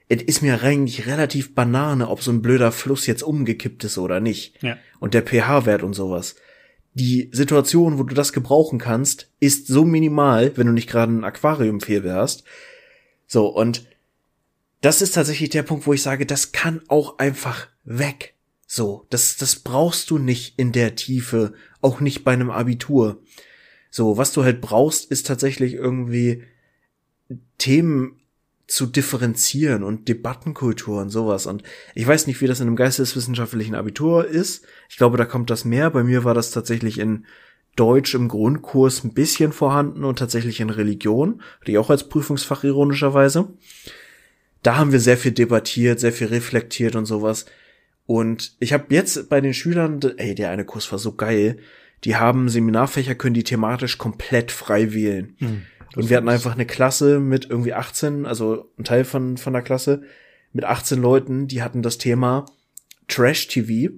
[0.09, 4.19] es ist mir eigentlich relativ Banane, ob so ein blöder Fluss jetzt umgekippt ist oder
[4.19, 4.61] nicht.
[4.61, 4.77] Ja.
[4.99, 6.35] Und der pH-Wert und sowas
[6.95, 11.25] die Situation, wo du das gebrauchen kannst, ist so minimal, wenn du nicht gerade ein
[11.25, 12.45] Aquariumfehl hast.
[13.27, 13.85] So, und
[14.79, 18.35] das ist tatsächlich der Punkt, wo ich sage, das kann auch einfach weg.
[18.65, 23.21] So, das, das brauchst du nicht in der Tiefe, auch nicht bei einem Abitur.
[23.91, 26.43] So, was du halt brauchst, ist tatsächlich irgendwie
[27.57, 28.21] Themen
[28.67, 31.45] zu differenzieren und Debattenkultur und sowas.
[31.45, 31.63] Und
[31.93, 34.65] ich weiß nicht, wie das in einem geisteswissenschaftlichen Abitur ist.
[34.89, 35.91] Ich glaube, da kommt das mehr.
[35.91, 37.25] Bei mir war das tatsächlich in
[37.75, 43.49] Deutsch im Grundkurs ein bisschen vorhanden und tatsächlich in Religion, die auch als Prüfungsfach ironischerweise.
[44.63, 47.45] Da haben wir sehr viel debattiert, sehr viel reflektiert und sowas.
[48.07, 51.57] Und ich habe jetzt bei den Schülern, ey, der eine Kurs war so geil,
[52.03, 55.35] die haben Seminarfächer, können die thematisch komplett frei wählen.
[55.39, 55.61] Mhm.
[55.95, 59.61] Und wir hatten einfach eine Klasse mit irgendwie 18, also ein Teil von, von der
[59.61, 60.03] Klasse,
[60.53, 62.45] mit 18 Leuten, die hatten das Thema
[63.07, 63.93] Trash TV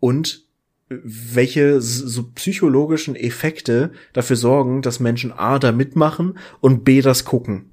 [0.00, 0.44] und
[0.88, 7.72] welche so psychologischen Effekte dafür sorgen, dass Menschen A da mitmachen und B das gucken.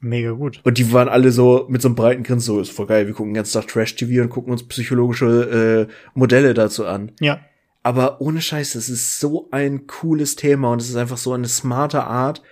[0.00, 0.60] Mega gut.
[0.64, 3.14] Und die waren alle so mit so einem breiten Grinsen so, ist voll geil, wir
[3.14, 7.12] gucken den ganzen Tag Trash TV und gucken uns psychologische äh, Modelle dazu an.
[7.20, 7.40] Ja.
[7.82, 11.48] Aber ohne Scheiß, es ist so ein cooles Thema und es ist einfach so eine
[11.48, 12.42] smarte Art,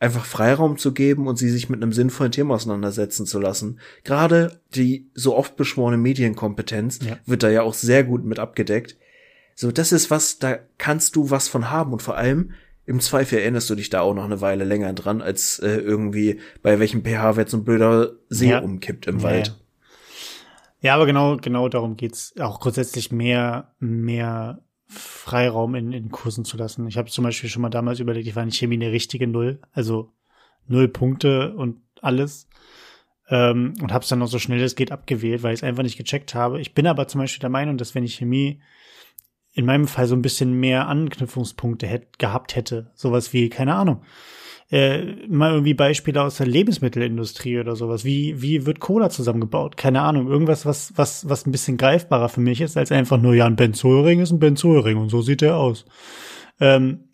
[0.00, 3.78] einfach Freiraum zu geben und sie sich mit einem sinnvollen Thema auseinandersetzen zu lassen.
[4.02, 7.18] Gerade die so oft beschworene Medienkompetenz ja.
[7.24, 8.96] wird da ja auch sehr gut mit abgedeckt.
[9.54, 12.52] So, das ist was, da kannst du was von haben und vor allem
[12.84, 16.40] im Zweifel erinnerst du dich da auch noch eine Weile länger dran, als äh, irgendwie
[16.62, 18.58] bei welchem pH-Wert so ein blöder See ja.
[18.58, 19.56] umkippt im ja, Wald.
[20.80, 22.34] Ja, aber genau, genau darum geht's.
[22.40, 24.58] Auch grundsätzlich mehr, mehr
[24.92, 26.86] Freiraum in, in Kursen zu lassen.
[26.86, 29.60] Ich habe zum Beispiel schon mal damals überlegt, ich war in Chemie eine richtige Null,
[29.72, 30.12] also
[30.66, 32.48] null Punkte und alles.
[33.28, 35.82] Ähm, und habe es dann noch so schnell es geht abgewählt, weil ich es einfach
[35.82, 36.60] nicht gecheckt habe.
[36.60, 38.60] Ich bin aber zum Beispiel der Meinung, dass wenn ich Chemie
[39.54, 44.02] in meinem Fall so ein bisschen mehr Anknüpfungspunkte hätt, gehabt hätte, sowas wie, keine Ahnung,
[44.72, 48.06] äh, mal irgendwie Beispiele aus der Lebensmittelindustrie oder sowas.
[48.06, 49.76] Wie, wie wird Cola zusammengebaut?
[49.76, 50.28] Keine Ahnung.
[50.28, 53.54] Irgendwas, was, was, was ein bisschen greifbarer für mich ist, als einfach nur, ja, ein
[53.54, 55.84] Benzolring ist ein Benzolring und so sieht der aus.
[56.58, 57.10] Ähm,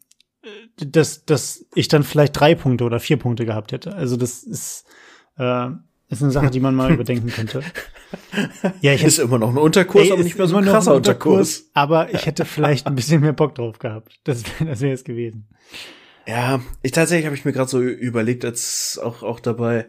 [0.76, 3.92] dass, dass ich dann vielleicht drei Punkte oder vier Punkte gehabt hätte.
[3.92, 4.84] Also das ist,
[5.36, 5.70] äh,
[6.10, 7.64] ist eine Sache, die man mal überdenken könnte.
[8.80, 10.94] Ja, ich hätte, ist immer noch ein Unterkurs, ey, aber nicht mehr so ein krasser
[10.94, 11.70] Unterkurs, Unterkurs.
[11.74, 14.20] Aber ich hätte vielleicht ein bisschen mehr Bock drauf gehabt.
[14.22, 15.48] Das, das wäre es gewesen.
[16.28, 19.86] Ja, ich tatsächlich habe ich mir gerade so überlegt, als auch auch dabei.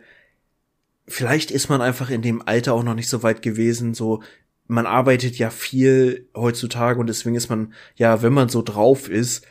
[1.06, 4.24] Vielleicht ist man einfach in dem Alter auch noch nicht so weit gewesen, so
[4.66, 9.46] man arbeitet ja viel heutzutage und deswegen ist man, ja, wenn man so drauf ist,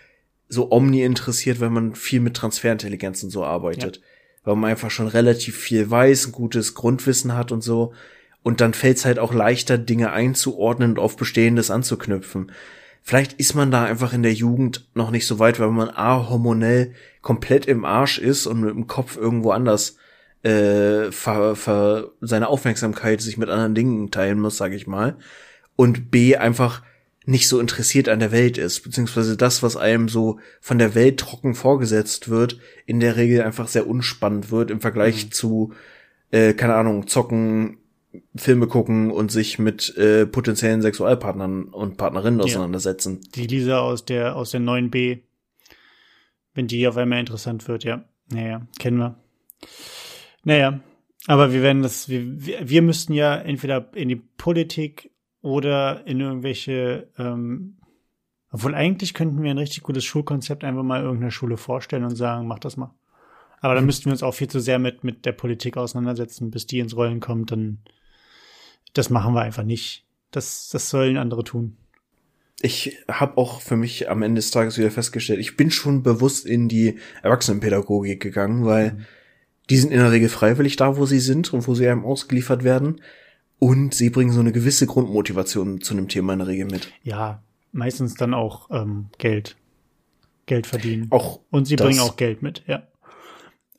[0.49, 3.97] so omni interessiert, wenn man viel mit Transferintelligenz und so arbeitet.
[3.97, 4.03] Ja.
[4.45, 7.93] Weil man einfach schon relativ viel weiß, ein gutes Grundwissen hat und so.
[8.43, 12.53] Und dann fällt es halt auch leichter, Dinge einzuordnen und auf Bestehendes anzuknüpfen.
[13.09, 16.29] Vielleicht ist man da einfach in der Jugend noch nicht so weit, weil man A,
[16.29, 16.93] hormonell
[17.23, 19.97] komplett im Arsch ist und mit dem Kopf irgendwo anders
[20.43, 25.17] äh, ver, ver, seine Aufmerksamkeit sich mit anderen Dingen teilen muss, sage ich mal.
[25.75, 26.83] Und B, einfach
[27.25, 31.19] nicht so interessiert an der Welt ist, beziehungsweise das, was einem so von der Welt
[31.19, 35.33] trocken vorgesetzt wird, in der Regel einfach sehr unspannend wird im Vergleich mhm.
[35.33, 35.73] zu,
[36.31, 37.79] äh, keine Ahnung, zocken,
[38.35, 43.21] Filme gucken und sich mit äh, potenziellen Sexualpartnern und Partnerinnen auseinandersetzen.
[43.23, 43.29] Ja.
[43.35, 45.21] Die Lisa aus der aus der 9b,
[46.55, 48.05] wenn die auf einmal interessant wird, ja.
[48.31, 49.17] Naja, kennen wir.
[50.45, 50.81] Naja,
[51.27, 52.25] aber wir werden das, wir,
[52.69, 55.11] wir müssten ja entweder in die Politik
[55.43, 57.79] oder in irgendwelche, ähm,
[58.51, 62.47] obwohl eigentlich könnten wir ein richtig gutes Schulkonzept einfach mal irgendeiner Schule vorstellen und sagen,
[62.47, 62.95] mach das mal.
[63.61, 66.67] Aber dann müssten wir uns auch viel zu sehr mit, mit der Politik auseinandersetzen, bis
[66.67, 67.81] die ins Rollen kommt, dann,
[68.95, 70.05] das machen wir einfach nicht.
[70.31, 71.77] Das, das sollen andere tun.
[72.61, 76.45] Ich habe auch für mich am Ende des Tages wieder festgestellt, ich bin schon bewusst
[76.45, 79.07] in die Erwachsenenpädagogik gegangen, weil mhm
[79.71, 82.65] die sind in der Regel freiwillig da, wo sie sind und wo sie einem ausgeliefert
[82.65, 83.01] werden.
[83.59, 86.93] Und sie bringen so eine gewisse Grundmotivation zu einem Thema in der Regel mit.
[87.03, 89.57] Ja, meistens dann auch ähm, Geld.
[90.47, 91.09] Geld verdienen.
[91.11, 92.85] Auch und sie bringen auch Geld mit, ja.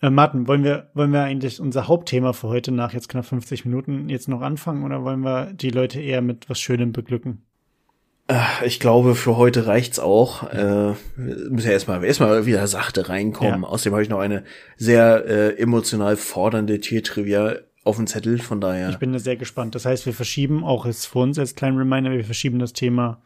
[0.01, 3.65] Äh, Martin, wollen wir, wollen wir eigentlich unser Hauptthema für heute nach jetzt knapp 50
[3.65, 7.45] Minuten jetzt noch anfangen oder wollen wir die Leute eher mit was Schönem beglücken?
[8.63, 10.43] Ich glaube, für heute reicht's auch.
[10.51, 13.63] Äh, müssen ja erstmal erstmal wieder sachte reinkommen.
[13.63, 13.67] Ja.
[13.67, 14.43] Außerdem habe ich noch eine
[14.77, 18.89] sehr äh, emotional fordernde Tiertrivia auf dem Zettel, von daher.
[18.91, 19.73] Ich bin da sehr gespannt.
[19.73, 23.19] Das heißt, wir verschieben auch jetzt für uns als kleinen Reminder, wir verschieben das Thema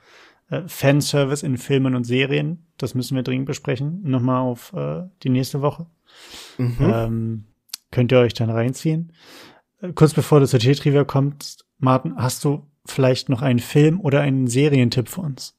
[0.50, 2.66] äh, Fanservice in Filmen und Serien.
[2.78, 4.02] Das müssen wir dringend besprechen.
[4.04, 5.88] Nochmal auf äh, die nächste Woche.
[6.58, 6.78] Mhm.
[6.80, 7.44] Ähm,
[7.92, 9.14] könnt ihr euch dann reinziehen.
[9.82, 14.22] Äh, kurz bevor du zur Tiertrivia kommt, Martin, hast du vielleicht noch einen Film oder
[14.22, 15.56] einen Serientipp für uns?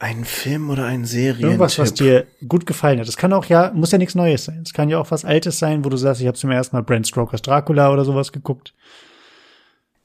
[0.00, 1.44] Ein Film oder ein Serientipp?
[1.44, 3.08] Irgendwas, was dir gut gefallen hat.
[3.08, 4.62] Das kann auch ja, muss ja nichts Neues sein.
[4.64, 6.82] Es kann ja auch was Altes sein, wo du sagst, ich habe zum ersten Mal
[6.82, 8.74] Brent Strokers Dracula oder sowas geguckt.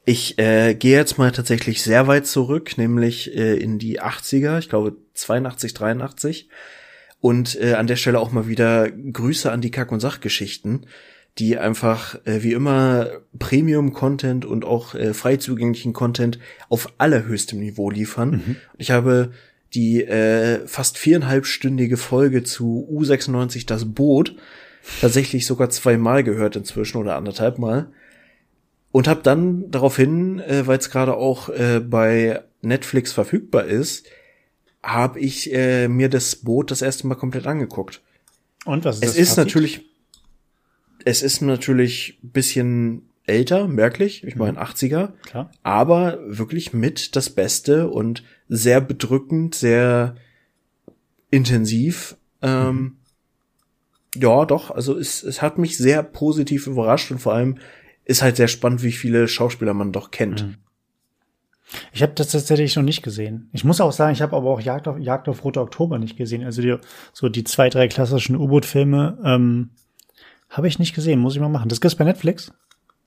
[0.04, 4.68] Ich äh, gehe jetzt mal tatsächlich sehr weit zurück, nämlich äh, in die 80er, ich
[4.68, 6.48] glaube 82, 83.
[7.20, 10.86] Und äh, an der Stelle auch mal wieder Grüße an die Kack- und Sachgeschichten
[11.38, 16.38] die einfach äh, wie immer Premium-Content und auch äh, frei zugänglichen Content
[16.68, 18.30] auf allerhöchstem Niveau liefern.
[18.30, 18.56] Mhm.
[18.78, 19.32] Ich habe
[19.74, 24.36] die äh, fast viereinhalbstündige Folge zu U96 Das Boot
[25.00, 27.88] tatsächlich sogar zweimal gehört inzwischen oder anderthalb Mal.
[28.94, 34.06] Und habe dann daraufhin, äh, weil es gerade auch äh, bei Netflix verfügbar ist,
[34.84, 38.02] habe ich äh, mir das Boot das erste Mal komplett angeguckt.
[38.64, 39.16] Und was ist es das?
[39.16, 39.80] Es ist natürlich
[41.04, 45.22] es ist natürlich bisschen älter, merklich, ich meine 80er, mhm.
[45.22, 45.50] Klar.
[45.64, 50.14] aber wirklich mit das Beste und sehr bedrückend, sehr
[51.32, 52.16] intensiv.
[52.42, 52.96] Ähm, mhm.
[54.14, 57.58] Ja, doch, also es, es hat mich sehr positiv überrascht und vor allem
[58.04, 60.46] ist halt sehr spannend, wie viele Schauspieler man doch kennt.
[60.46, 60.56] Mhm.
[61.92, 63.48] Ich habe das tatsächlich noch nicht gesehen.
[63.52, 66.16] Ich muss auch sagen, ich habe aber auch Jagd auf, Jagd auf Rote Oktober nicht
[66.16, 66.44] gesehen.
[66.44, 66.76] Also die,
[67.12, 69.70] so die zwei, drei klassischen U-Boot-Filme, ähm,
[70.50, 71.68] habe ich nicht gesehen, muss ich mal machen.
[71.68, 72.52] Das gibt's bei Netflix?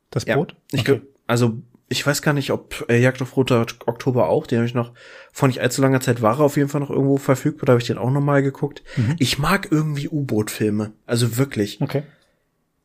[0.10, 0.56] Das Boot?
[0.72, 1.02] Ja, ich okay.
[1.28, 4.74] also ich weiß gar nicht, ob äh, Jagd auf Roter Oktober auch, den habe ich
[4.74, 4.91] noch
[5.32, 7.82] vor nicht allzu langer Zeit war er auf jeden Fall noch irgendwo verfügbar, da habe
[7.82, 8.84] ich den auch noch mal geguckt.
[8.98, 9.16] Mhm.
[9.20, 11.82] Ich mag irgendwie U-Boot-Filme, also wirklich.
[11.82, 12.04] Okay.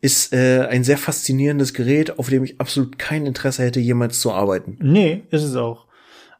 [0.02, 4.32] Ist äh, ein sehr faszinierendes Gerät, auf dem ich absolut kein Interesse hätte, jemals zu
[4.32, 4.76] arbeiten.
[4.82, 5.86] Nee, ist es auch.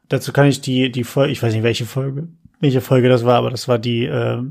[0.09, 2.27] Dazu kann ich die, die Folge, ich weiß nicht, welche Folge,
[2.59, 4.43] welche Folge das war, aber das war die, äh,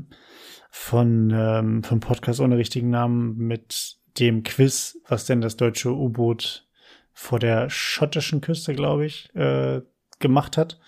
[0.75, 6.67] von ähm, vom Podcast ohne richtigen Namen mit dem Quiz, was denn das deutsche U-Boot
[7.13, 9.81] vor der schottischen Küste, glaube ich, äh,
[10.17, 10.79] gemacht hat.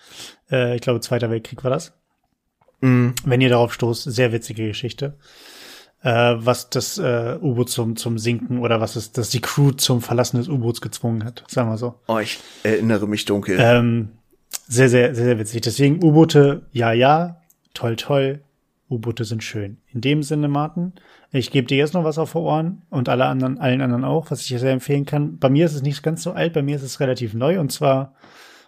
[0.50, 1.96] Äh, ich glaube, Zweiter Weltkrieg war das.
[2.80, 3.10] Mm.
[3.24, 5.16] Wenn ihr darauf stoßt, sehr witzige Geschichte.
[6.02, 10.02] Äh, was das äh, U-Boot zum, zum Sinken oder was ist, dass die Crew zum
[10.02, 11.94] Verlassen des U-Boots gezwungen hat, sagen wir so.
[12.06, 13.56] Oh, ich erinnere mich dunkel.
[13.58, 14.10] Ähm,
[14.68, 15.62] sehr, sehr, sehr, sehr witzig.
[15.62, 17.40] Deswegen U-Boote, ja, ja,
[17.74, 18.42] toll, toll.
[18.88, 19.78] U-Boote sind schön.
[19.92, 20.92] In dem Sinne, Martin,
[21.32, 24.30] ich gebe dir jetzt noch was auf die Ohren und alle anderen, allen anderen auch,
[24.30, 25.38] was ich sehr empfehlen kann.
[25.38, 27.72] Bei mir ist es nicht ganz so alt, bei mir ist es relativ neu und
[27.72, 28.14] zwar,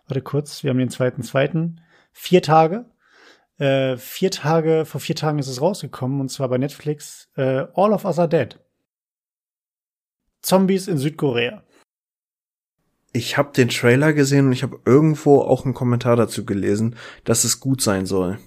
[0.09, 1.81] warte kurz, wir haben den zweiten, zweiten,
[2.13, 2.87] vier Tage.
[3.59, 7.93] Äh, vier Tage, vor vier Tagen ist es rausgekommen und zwar bei Netflix, äh, All
[7.93, 8.59] of Us Are Dead.
[10.43, 11.63] Zombies in Südkorea.
[13.13, 16.95] Ich habe den Trailer gesehen und ich habe irgendwo auch einen Kommentar dazu gelesen,
[17.25, 18.39] dass es gut sein soll.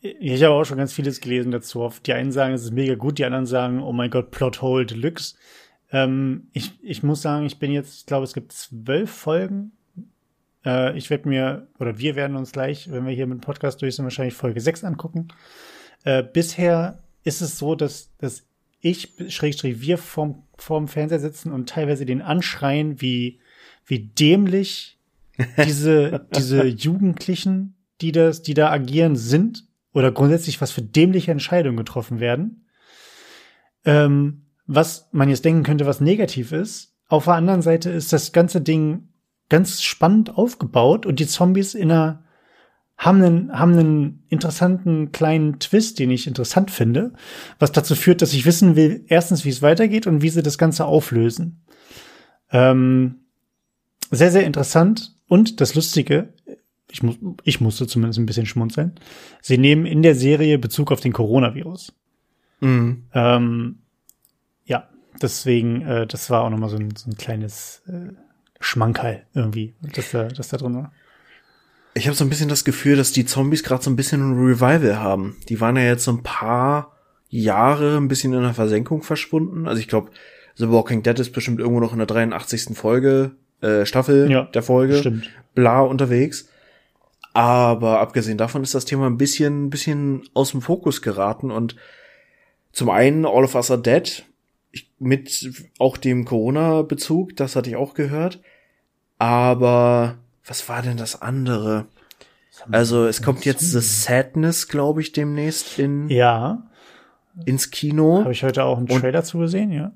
[0.00, 1.90] Ich habe auch schon ganz vieles gelesen dazu.
[2.06, 5.34] Die einen sagen, es ist mega gut, die anderen sagen, oh mein Gott, Plothole Deluxe.
[5.90, 9.72] Ähm, ich, ich muss sagen, ich bin jetzt, ich glaube, es gibt zwölf Folgen.
[10.66, 13.80] Äh, ich werde mir, oder wir werden uns gleich, wenn wir hier mit dem Podcast
[13.80, 15.28] durch sind, wahrscheinlich Folge 6 angucken.
[16.04, 18.44] Äh, bisher ist es so, dass, dass
[18.80, 23.40] ich, Schrägstrich, wir vorm, vorm Fernseher sitzen und teilweise den anschreien, wie,
[23.86, 24.98] wie dämlich
[25.64, 31.76] diese, diese Jugendlichen, die das, die da agieren, sind oder grundsätzlich was für dämliche Entscheidungen
[31.76, 32.66] getroffen werden.
[33.84, 36.94] Ähm, was man jetzt denken könnte, was negativ ist.
[37.08, 39.08] Auf der anderen Seite ist das ganze Ding
[39.48, 42.22] ganz spannend aufgebaut und die Zombies in einer
[42.98, 47.12] haben einen, haben einen interessanten kleinen Twist, den ich interessant finde,
[47.58, 50.56] was dazu führt, dass ich wissen will, erstens, wie es weitergeht und wie sie das
[50.56, 51.62] Ganze auflösen.
[52.50, 53.16] Ähm,
[54.10, 55.14] sehr, sehr interessant.
[55.28, 56.32] Und das Lustige,
[56.90, 58.92] ich, muss, ich musste zumindest ein bisschen schmunzeln,
[59.42, 61.92] sie nehmen in der Serie Bezug auf den Coronavirus.
[62.60, 63.04] Mhm.
[63.12, 63.78] Ähm,
[64.64, 64.88] ja,
[65.20, 68.14] deswegen, äh, das war auch nochmal so ein, so ein kleines äh,
[68.60, 70.92] Schmankerl irgendwie, dass da, dass da drin war.
[71.94, 74.44] Ich habe so ein bisschen das Gefühl, dass die Zombies gerade so ein bisschen ein
[74.44, 75.36] Revival haben.
[75.48, 76.92] Die waren ja jetzt so ein paar
[77.28, 79.66] Jahre ein bisschen in der Versenkung verschwunden.
[79.66, 80.10] Also ich glaube,
[80.56, 82.76] The Walking Dead ist bestimmt irgendwo noch in der 83.
[82.76, 85.30] Folge, äh, Staffel ja, der Folge, stimmt.
[85.54, 86.48] bla unterwegs.
[87.32, 91.76] Aber abgesehen davon ist das Thema ein bisschen, ein bisschen aus dem Fokus geraten und
[92.72, 94.24] zum einen All of Us Are Dead
[94.98, 98.40] mit auch dem Corona-Bezug, das hatte ich auch gehört.
[99.18, 101.86] Aber was war denn das andere?
[102.70, 106.66] Also es kommt jetzt The Sadness, glaube ich, demnächst in ja
[107.44, 108.20] ins Kino.
[108.20, 109.92] Habe ich heute auch einen Trailer zu gesehen, ja.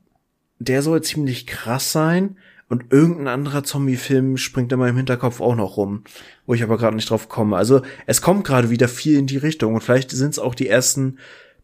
[0.58, 2.36] Der soll ziemlich krass sein
[2.68, 6.04] und irgendein anderer Zombie-Film springt immer im Hinterkopf auch noch rum,
[6.46, 7.56] wo ich aber gerade nicht drauf komme.
[7.56, 10.68] Also es kommt gerade wieder viel in die Richtung und vielleicht sind es auch die
[10.68, 11.18] ersten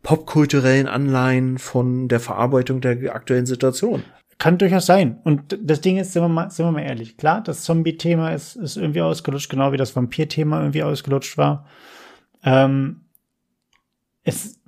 [0.07, 4.05] popkulturellen Anleihen von der Verarbeitung der aktuellen Situation.
[4.39, 5.19] Kann durchaus sein.
[5.25, 8.55] Und das Ding ist, sind wir mal, sind wir mal ehrlich, klar, das Zombie-Thema ist,
[8.55, 11.67] ist irgendwie ausgelutscht, genau wie das Vampir-Thema irgendwie ausgelutscht war.
[12.45, 13.01] Ähm,
[14.23, 14.61] es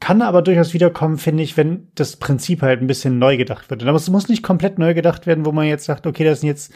[0.00, 3.84] kann aber durchaus wiederkommen, finde ich, wenn das Prinzip halt ein bisschen neu gedacht wird.
[3.84, 6.48] Aber es muss nicht komplett neu gedacht werden, wo man jetzt sagt, okay, das sind
[6.48, 6.74] jetzt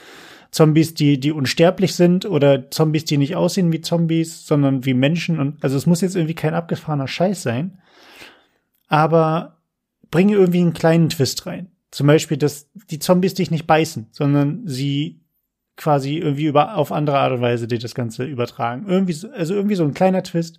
[0.51, 5.39] Zombies, die, die unsterblich sind oder Zombies, die nicht aussehen wie Zombies, sondern wie Menschen.
[5.39, 7.79] Und also es muss jetzt irgendwie kein abgefahrener Scheiß sein.
[8.89, 9.57] Aber
[10.11, 11.69] bringe irgendwie einen kleinen Twist rein.
[11.91, 15.21] Zum Beispiel, dass die Zombies dich nicht beißen, sondern sie
[15.77, 18.87] quasi irgendwie über, auf andere Art und Weise dir das Ganze übertragen.
[18.89, 20.59] Irgendwie, also irgendwie so ein kleiner Twist,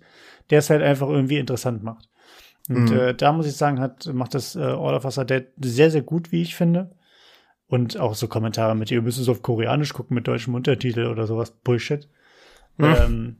[0.50, 2.08] der es halt einfach irgendwie interessant macht.
[2.68, 2.98] Und mhm.
[2.98, 5.90] äh, da muss ich sagen, hat, macht das äh, All of Us Are Dead sehr,
[5.90, 6.90] sehr gut, wie ich finde.
[7.68, 11.26] Und auch so Kommentare mit, ihr müsst es auf Koreanisch gucken mit deutschem Untertitel oder
[11.26, 11.50] sowas.
[11.50, 12.08] Bullshit.
[12.78, 12.84] Mhm.
[12.84, 13.36] Ähm,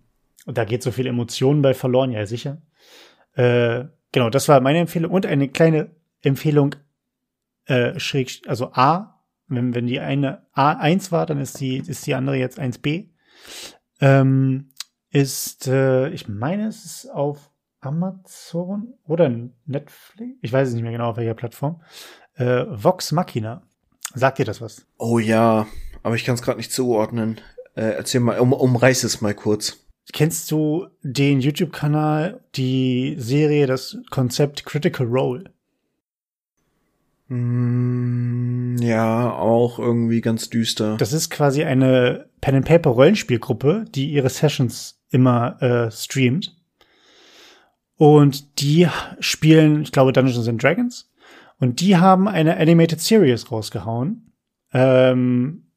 [0.47, 2.63] und da geht so viel Emotionen bei verloren, ja sicher.
[3.35, 5.11] Äh, genau, das war meine Empfehlung.
[5.11, 5.91] Und eine kleine
[6.23, 6.75] Empfehlung
[7.67, 12.15] äh, schräg, also A, wenn, wenn die eine A1 war, dann ist die, ist die
[12.15, 13.09] andere jetzt 1b.
[14.01, 14.71] Ähm,
[15.11, 17.51] ist, äh, ich meine, es ist auf
[17.81, 19.31] Amazon oder
[19.65, 21.83] Netflix, ich weiß es nicht mehr genau auf welcher Plattform.
[22.35, 23.63] Äh, Vox Machina.
[24.15, 24.87] Sagt dir das was?
[24.99, 25.67] Oh ja,
[26.03, 27.41] aber ich kann es gerade nicht zuordnen.
[27.75, 29.79] Äh, erzähl mal, um, umreiß es mal kurz.
[30.13, 35.45] Kennst du den YouTube-Kanal, die Serie, das Konzept Critical Role?
[37.29, 40.97] Mm, ja, auch irgendwie ganz düster.
[40.97, 46.57] Das ist quasi eine Pen and Paper Rollenspielgruppe, die ihre Sessions immer äh, streamt.
[47.97, 48.89] Und die
[49.21, 51.11] spielen, ich glaube, Dungeons and Dragons.
[51.59, 54.33] Und die haben eine Animated Series rausgehauen,
[54.73, 55.73] ähm,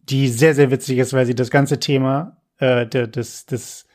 [0.00, 3.86] die sehr, sehr witzig ist, weil sie das ganze Thema äh, des, des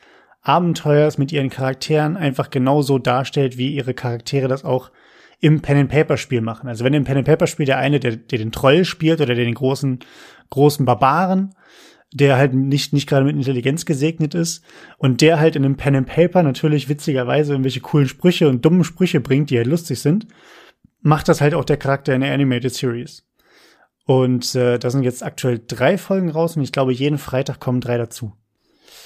[0.42, 4.90] Abenteuers mit ihren Charakteren einfach genauso darstellt, wie ihre Charaktere das auch
[5.40, 6.68] im Pen-and-Paper-Spiel machen.
[6.68, 10.00] Also wenn im Pen-and-Paper-Spiel der eine, der, der den Troll spielt oder der den großen,
[10.50, 11.54] großen Barbaren,
[12.12, 14.64] der halt nicht, nicht gerade mit Intelligenz gesegnet ist
[14.96, 18.84] und der halt in einem Pen and Paper natürlich witzigerweise irgendwelche coolen Sprüche und dummen
[18.84, 20.26] Sprüche bringt, die halt lustig sind,
[21.00, 23.24] macht das halt auch der Charakter in der Animated Series.
[24.04, 27.80] Und äh, da sind jetzt aktuell drei Folgen raus und ich glaube, jeden Freitag kommen
[27.80, 28.32] drei dazu.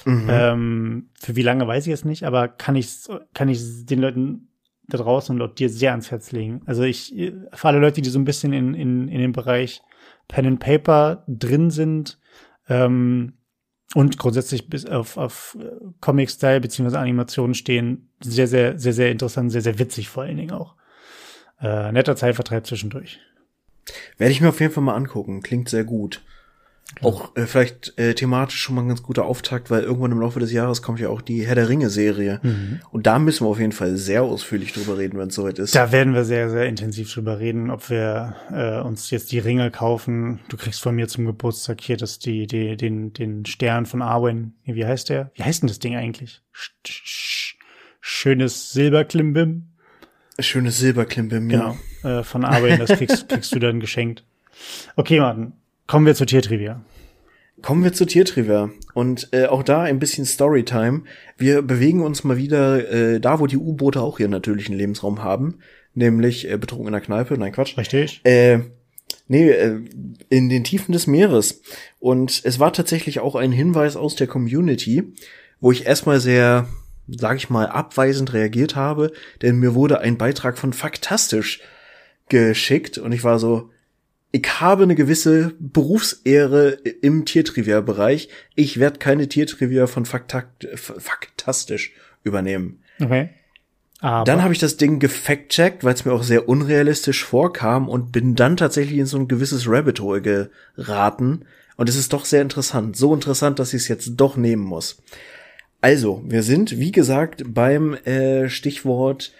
[0.04, 0.28] Mhm.
[0.30, 4.48] Ähm, für wie lange weiß ich jetzt nicht, aber kann ich, kann ich den Leuten
[4.88, 6.62] da draußen und dir sehr ans Herz legen.
[6.66, 7.14] Also ich,
[7.52, 9.82] für alle Leute, die so ein bisschen in, in, in dem Bereich
[10.28, 12.18] Pen and Paper drin sind,
[12.68, 13.34] ähm,
[13.94, 15.58] und grundsätzlich bis auf, auf
[16.00, 20.52] Comic-Style beziehungsweise Animationen stehen, sehr, sehr, sehr, sehr interessant, sehr, sehr witzig vor allen Dingen
[20.52, 20.76] auch.
[21.62, 23.20] Äh, netter Zeitvertreib zwischendurch.
[24.18, 25.42] Werde ich mir auf jeden Fall mal angucken.
[25.42, 26.22] Klingt sehr gut.
[27.00, 30.40] Auch äh, vielleicht äh, thematisch schon mal ein ganz guter Auftakt, weil irgendwann im Laufe
[30.40, 32.40] des Jahres kommt ja auch die Herr der Ringe-Serie.
[32.42, 32.80] Mhm.
[32.90, 35.74] Und da müssen wir auf jeden Fall sehr ausführlich drüber reden, wenn es soweit ist.
[35.74, 39.70] Da werden wir sehr, sehr intensiv drüber reden, ob wir äh, uns jetzt die Ringe
[39.70, 40.40] kaufen.
[40.48, 44.54] Du kriegst von mir zum Geburtstag hier das, die, die, den, den Stern von Arwen.
[44.64, 45.30] Wie heißt der?
[45.34, 46.42] Wie heißt denn das Ding eigentlich?
[48.00, 49.71] Schönes Silberklimbim.
[50.38, 51.76] Schönes Silberklimbim, ja.
[52.02, 54.24] Genau, äh, von Arwen, das kriegst, kriegst du dann geschenkt.
[54.96, 55.52] Okay, Martin,
[55.92, 56.80] Kommen wir zur Tiertrivia.
[57.60, 58.70] Kommen wir zur Tiertrivia.
[58.94, 61.02] Und äh, auch da ein bisschen Storytime.
[61.36, 65.58] Wir bewegen uns mal wieder äh, da, wo die U-Boote auch ihren natürlichen Lebensraum haben.
[65.94, 67.36] Nämlich äh, betrunken in der Kneipe.
[67.36, 67.76] Nein, Quatsch.
[67.76, 68.22] Richtig.
[68.24, 68.60] Äh,
[69.28, 69.80] nee, äh,
[70.30, 71.60] in den Tiefen des Meeres.
[72.00, 75.12] Und es war tatsächlich auch ein Hinweis aus der Community,
[75.60, 76.68] wo ich erstmal sehr,
[77.18, 81.60] sag ich mal, abweisend reagiert habe, denn mir wurde ein Beitrag von Faktastisch
[82.28, 83.70] geschickt und ich war so,
[84.32, 86.70] ich habe eine gewisse Berufsehre
[87.02, 88.30] im Tiertrivia-Bereich.
[88.54, 91.92] Ich werde keine Tiertrivia von Faktakt, Faktastisch
[92.24, 92.80] übernehmen.
[92.98, 93.28] Okay.
[94.00, 98.10] Aber dann habe ich das Ding gefact-checkt, weil es mir auch sehr unrealistisch vorkam und
[98.10, 101.44] bin dann tatsächlich in so ein gewisses Rabbit Hole geraten.
[101.76, 102.96] Und es ist doch sehr interessant.
[102.96, 105.00] So interessant, dass ich es jetzt doch nehmen muss.
[105.82, 109.34] Also, wir sind, wie gesagt, beim äh, Stichwort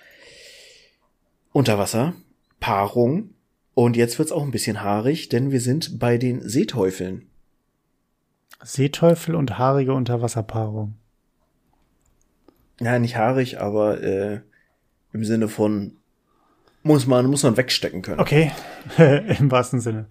[1.53, 2.15] Unterwasser,
[2.59, 3.31] Paarung,
[3.75, 7.29] und jetzt wird's auch ein bisschen haarig, denn wir sind bei den Seeteufeln.
[8.61, 10.95] Seeteufel und haarige Unterwasserpaarung.
[12.81, 14.41] Ja, nicht haarig, aber äh,
[15.13, 15.97] im Sinne von
[16.83, 18.21] muss man muss man wegstecken können.
[18.21, 18.51] Okay,
[19.39, 20.07] im wahrsten Sinne.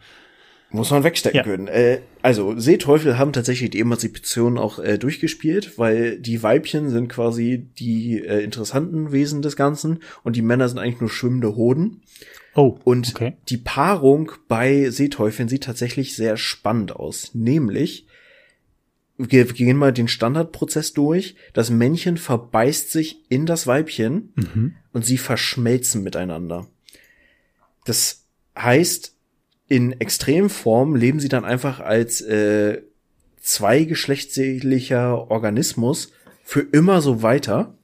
[0.74, 1.43] Muss man wegstecken ja.
[1.43, 1.67] können.
[1.67, 7.67] Äh, also Seeteufel haben tatsächlich die Emanzipation auch äh, durchgespielt, weil die Weibchen sind quasi
[7.78, 12.01] die äh, interessanten Wesen des Ganzen und die Männer sind eigentlich nur schwimmende Hoden.
[12.55, 12.78] Oh.
[12.84, 13.34] Und okay.
[13.49, 17.32] die Paarung bei Seeteufeln sieht tatsächlich sehr spannend aus.
[17.34, 18.07] Nämlich,
[19.17, 21.36] wir gehen mal den Standardprozess durch.
[21.53, 24.76] Das Männchen verbeißt sich in das Weibchen mhm.
[24.93, 26.67] und sie verschmelzen miteinander.
[27.86, 28.26] Das
[28.57, 29.15] heißt,
[29.72, 32.82] in Extremform leben sie dann einfach als äh,
[33.41, 36.11] zweigeschlechtsähnlicher Organismus
[36.43, 37.76] für immer so weiter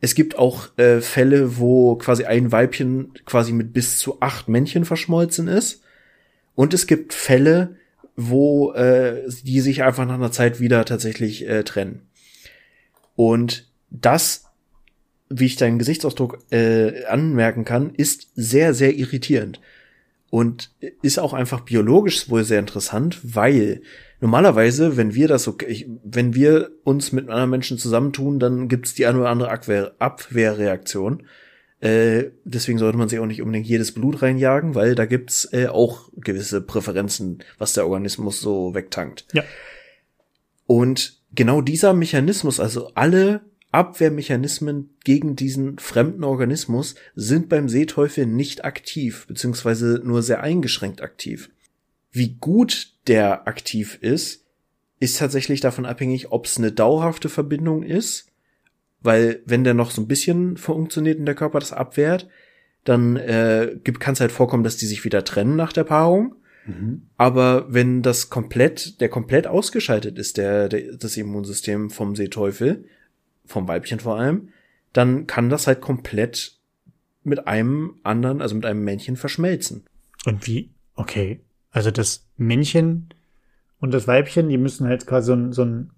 [0.00, 4.84] es gibt auch äh, Fälle, wo quasi ein Weibchen quasi mit bis zu acht Männchen
[4.84, 5.82] verschmolzen ist.
[6.54, 7.76] Und es gibt Fälle,
[8.16, 12.02] wo äh, die sich einfach nach einer Zeit wieder tatsächlich äh, trennen.
[13.16, 14.44] Und das,
[15.28, 19.60] wie ich deinen Gesichtsausdruck äh, anmerken kann, ist sehr, sehr irritierend.
[20.30, 20.70] Und
[21.00, 23.80] ist auch einfach biologisch wohl sehr interessant, weil
[24.20, 25.56] normalerweise, wenn wir das so,
[26.04, 31.22] wenn wir uns mit anderen Menschen zusammentun, dann gibt's die eine oder andere Abwehr, Abwehrreaktion.
[31.80, 35.68] Äh, deswegen sollte man sich auch nicht unbedingt jedes Blut reinjagen, weil da gibt's äh,
[35.68, 39.26] auch gewisse Präferenzen, was der Organismus so wegtankt.
[39.32, 39.44] Ja.
[40.66, 43.40] Und genau dieser Mechanismus, also alle
[43.70, 51.50] Abwehrmechanismen gegen diesen fremden Organismus sind beim Seeteufel nicht aktiv, beziehungsweise nur sehr eingeschränkt aktiv.
[52.10, 54.44] Wie gut der aktiv ist,
[55.00, 58.32] ist tatsächlich davon abhängig, ob es eine dauerhafte Verbindung ist,
[59.00, 62.28] weil wenn der noch so ein bisschen funktioniert und der Körper das abwehrt,
[62.84, 66.36] dann äh, kann es halt vorkommen, dass die sich wieder trennen nach der Paarung.
[66.66, 67.02] Mhm.
[67.16, 72.86] Aber wenn das komplett, der komplett ausgeschaltet ist, der, der das Immunsystem vom Seeteufel,
[73.48, 74.50] vom Weibchen vor allem,
[74.92, 76.58] dann kann das halt komplett
[77.24, 79.84] mit einem anderen, also mit einem Männchen verschmelzen.
[80.24, 80.70] Und wie?
[80.94, 81.40] Okay.
[81.70, 83.08] Also das Männchen
[83.80, 85.90] und das Weibchen, die müssen halt quasi so ein, so ein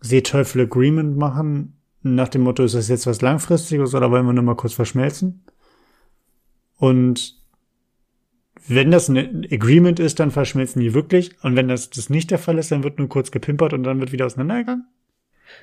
[0.00, 4.56] Seeteufel-Agreement machen, nach dem Motto, ist das jetzt was Langfristiges oder wollen wir nur mal
[4.56, 5.42] kurz verschmelzen?
[6.76, 7.40] Und
[8.66, 11.42] wenn das ein Agreement ist, dann verschmelzen die wirklich.
[11.42, 14.00] Und wenn das, das nicht der Fall ist, dann wird nur kurz gepimpert und dann
[14.00, 14.86] wird wieder auseinandergegangen?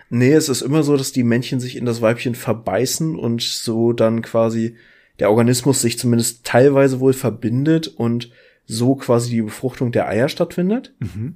[0.10, 3.94] Nee, es ist immer so, dass die Männchen sich in das Weibchen verbeißen und so
[3.94, 4.76] dann quasi
[5.20, 8.32] der Organismus sich zumindest teilweise wohl verbindet und
[8.66, 10.94] so quasi die Befruchtung der Eier stattfindet.
[11.00, 11.36] Mhm.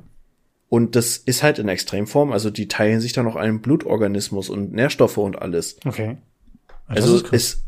[0.70, 4.74] Und das ist halt in Extremform, also die teilen sich dann auch einen Blutorganismus und
[4.74, 5.78] Nährstoffe und alles.
[5.86, 6.18] Okay.
[6.88, 7.64] Also ist, ist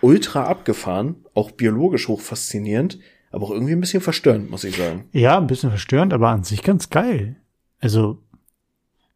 [0.00, 2.98] ultra abgefahren, auch biologisch hoch faszinierend,
[3.30, 5.04] aber auch irgendwie ein bisschen verstörend, muss ich sagen.
[5.12, 7.36] Ja, ein bisschen verstörend, aber an sich ganz geil.
[7.80, 8.22] Also,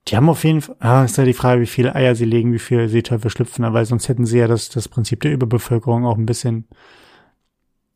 [0.09, 2.53] die haben auf jeden Fall, ah, ist ja die Frage, wie viele Eier sie legen,
[2.53, 6.17] wie viele Seeteufel schlüpfen, weil sonst hätten sie ja das, das Prinzip der Überbevölkerung auch
[6.17, 6.67] ein bisschen,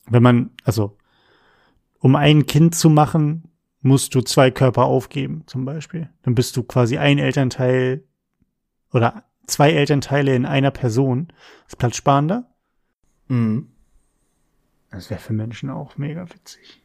[0.08, 0.96] wenn man, also,
[1.98, 3.44] um ein Kind zu machen,
[3.80, 6.10] musst du zwei Körper aufgeben, zum Beispiel.
[6.22, 8.04] Dann bist du quasi ein Elternteil
[8.92, 11.28] oder zwei Elternteile in einer Person.
[11.64, 12.46] Das ist platzsparender.
[13.28, 13.68] Mhm.
[14.90, 16.80] Das wäre für Menschen auch mega witzig.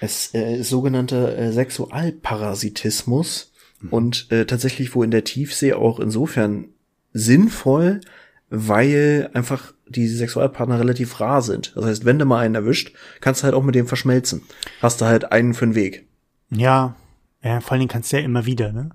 [0.00, 3.49] Es äh, ist sogenannter äh, Sexualparasitismus
[3.80, 3.88] mhm.
[3.90, 6.66] und äh, tatsächlich wo in der Tiefsee auch insofern
[7.12, 8.00] sinnvoll,
[8.48, 11.72] weil einfach die Sexualpartner relativ rar sind.
[11.76, 14.42] Das heißt, wenn du mal einen erwischt, kannst du halt auch mit dem verschmelzen.
[14.80, 16.06] Hast du halt einen für den Weg.
[16.50, 16.96] Ja,
[17.42, 18.90] ja vor allen Dingen kannst du ja immer wieder, ne?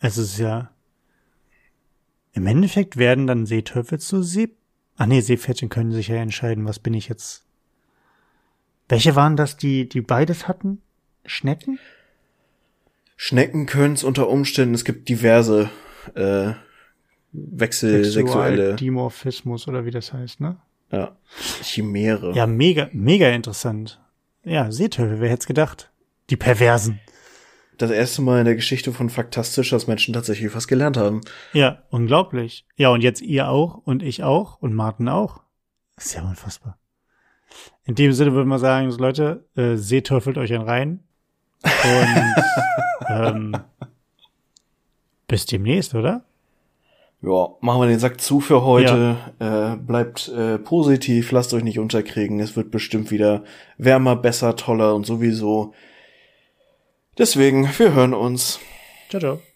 [0.00, 0.70] Es ist ja.
[2.32, 4.50] Im Endeffekt werden dann Seeteufel zu See.
[4.96, 7.44] Ach nee, Seepferdchen können sich ja entscheiden, was bin ich jetzt.
[8.88, 10.82] Welche waren das, die, die beides hatten?
[11.24, 11.78] Schnecken?
[13.16, 15.70] Schnecken können es unter Umständen, es gibt diverse
[16.14, 16.52] äh,
[17.32, 18.74] wechselsexuelle.
[18.74, 20.56] Dimorphismus oder wie das heißt, ne?
[20.90, 21.16] Ja.
[21.62, 22.34] Chimäre.
[22.34, 24.00] Ja, mega, mega interessant.
[24.44, 25.90] Ja, Seeteufel, wer hätte es gedacht?
[26.30, 27.00] Die Perversen.
[27.78, 31.22] Das erste Mal in der Geschichte von Faktastisch, dass Menschen tatsächlich was gelernt haben.
[31.52, 32.66] Ja, unglaublich.
[32.76, 35.42] Ja, und jetzt ihr auch und ich auch und Martin auch.
[35.96, 36.78] Das ist ja unfassbar.
[37.84, 41.03] In dem Sinne würde man sagen, Leute, äh, seeteufelt euch ein rein.
[41.64, 42.34] Und
[43.08, 43.56] ähm,
[45.26, 46.24] bis demnächst, oder?
[47.22, 49.16] Ja, machen wir den Sack zu für heute.
[49.40, 49.72] Ja.
[49.72, 52.38] Äh, bleibt äh, positiv, lasst euch nicht unterkriegen.
[52.40, 53.44] Es wird bestimmt wieder
[53.78, 55.72] wärmer, besser, toller und sowieso.
[57.16, 58.60] Deswegen, wir hören uns.
[59.08, 59.53] Ciao, ciao.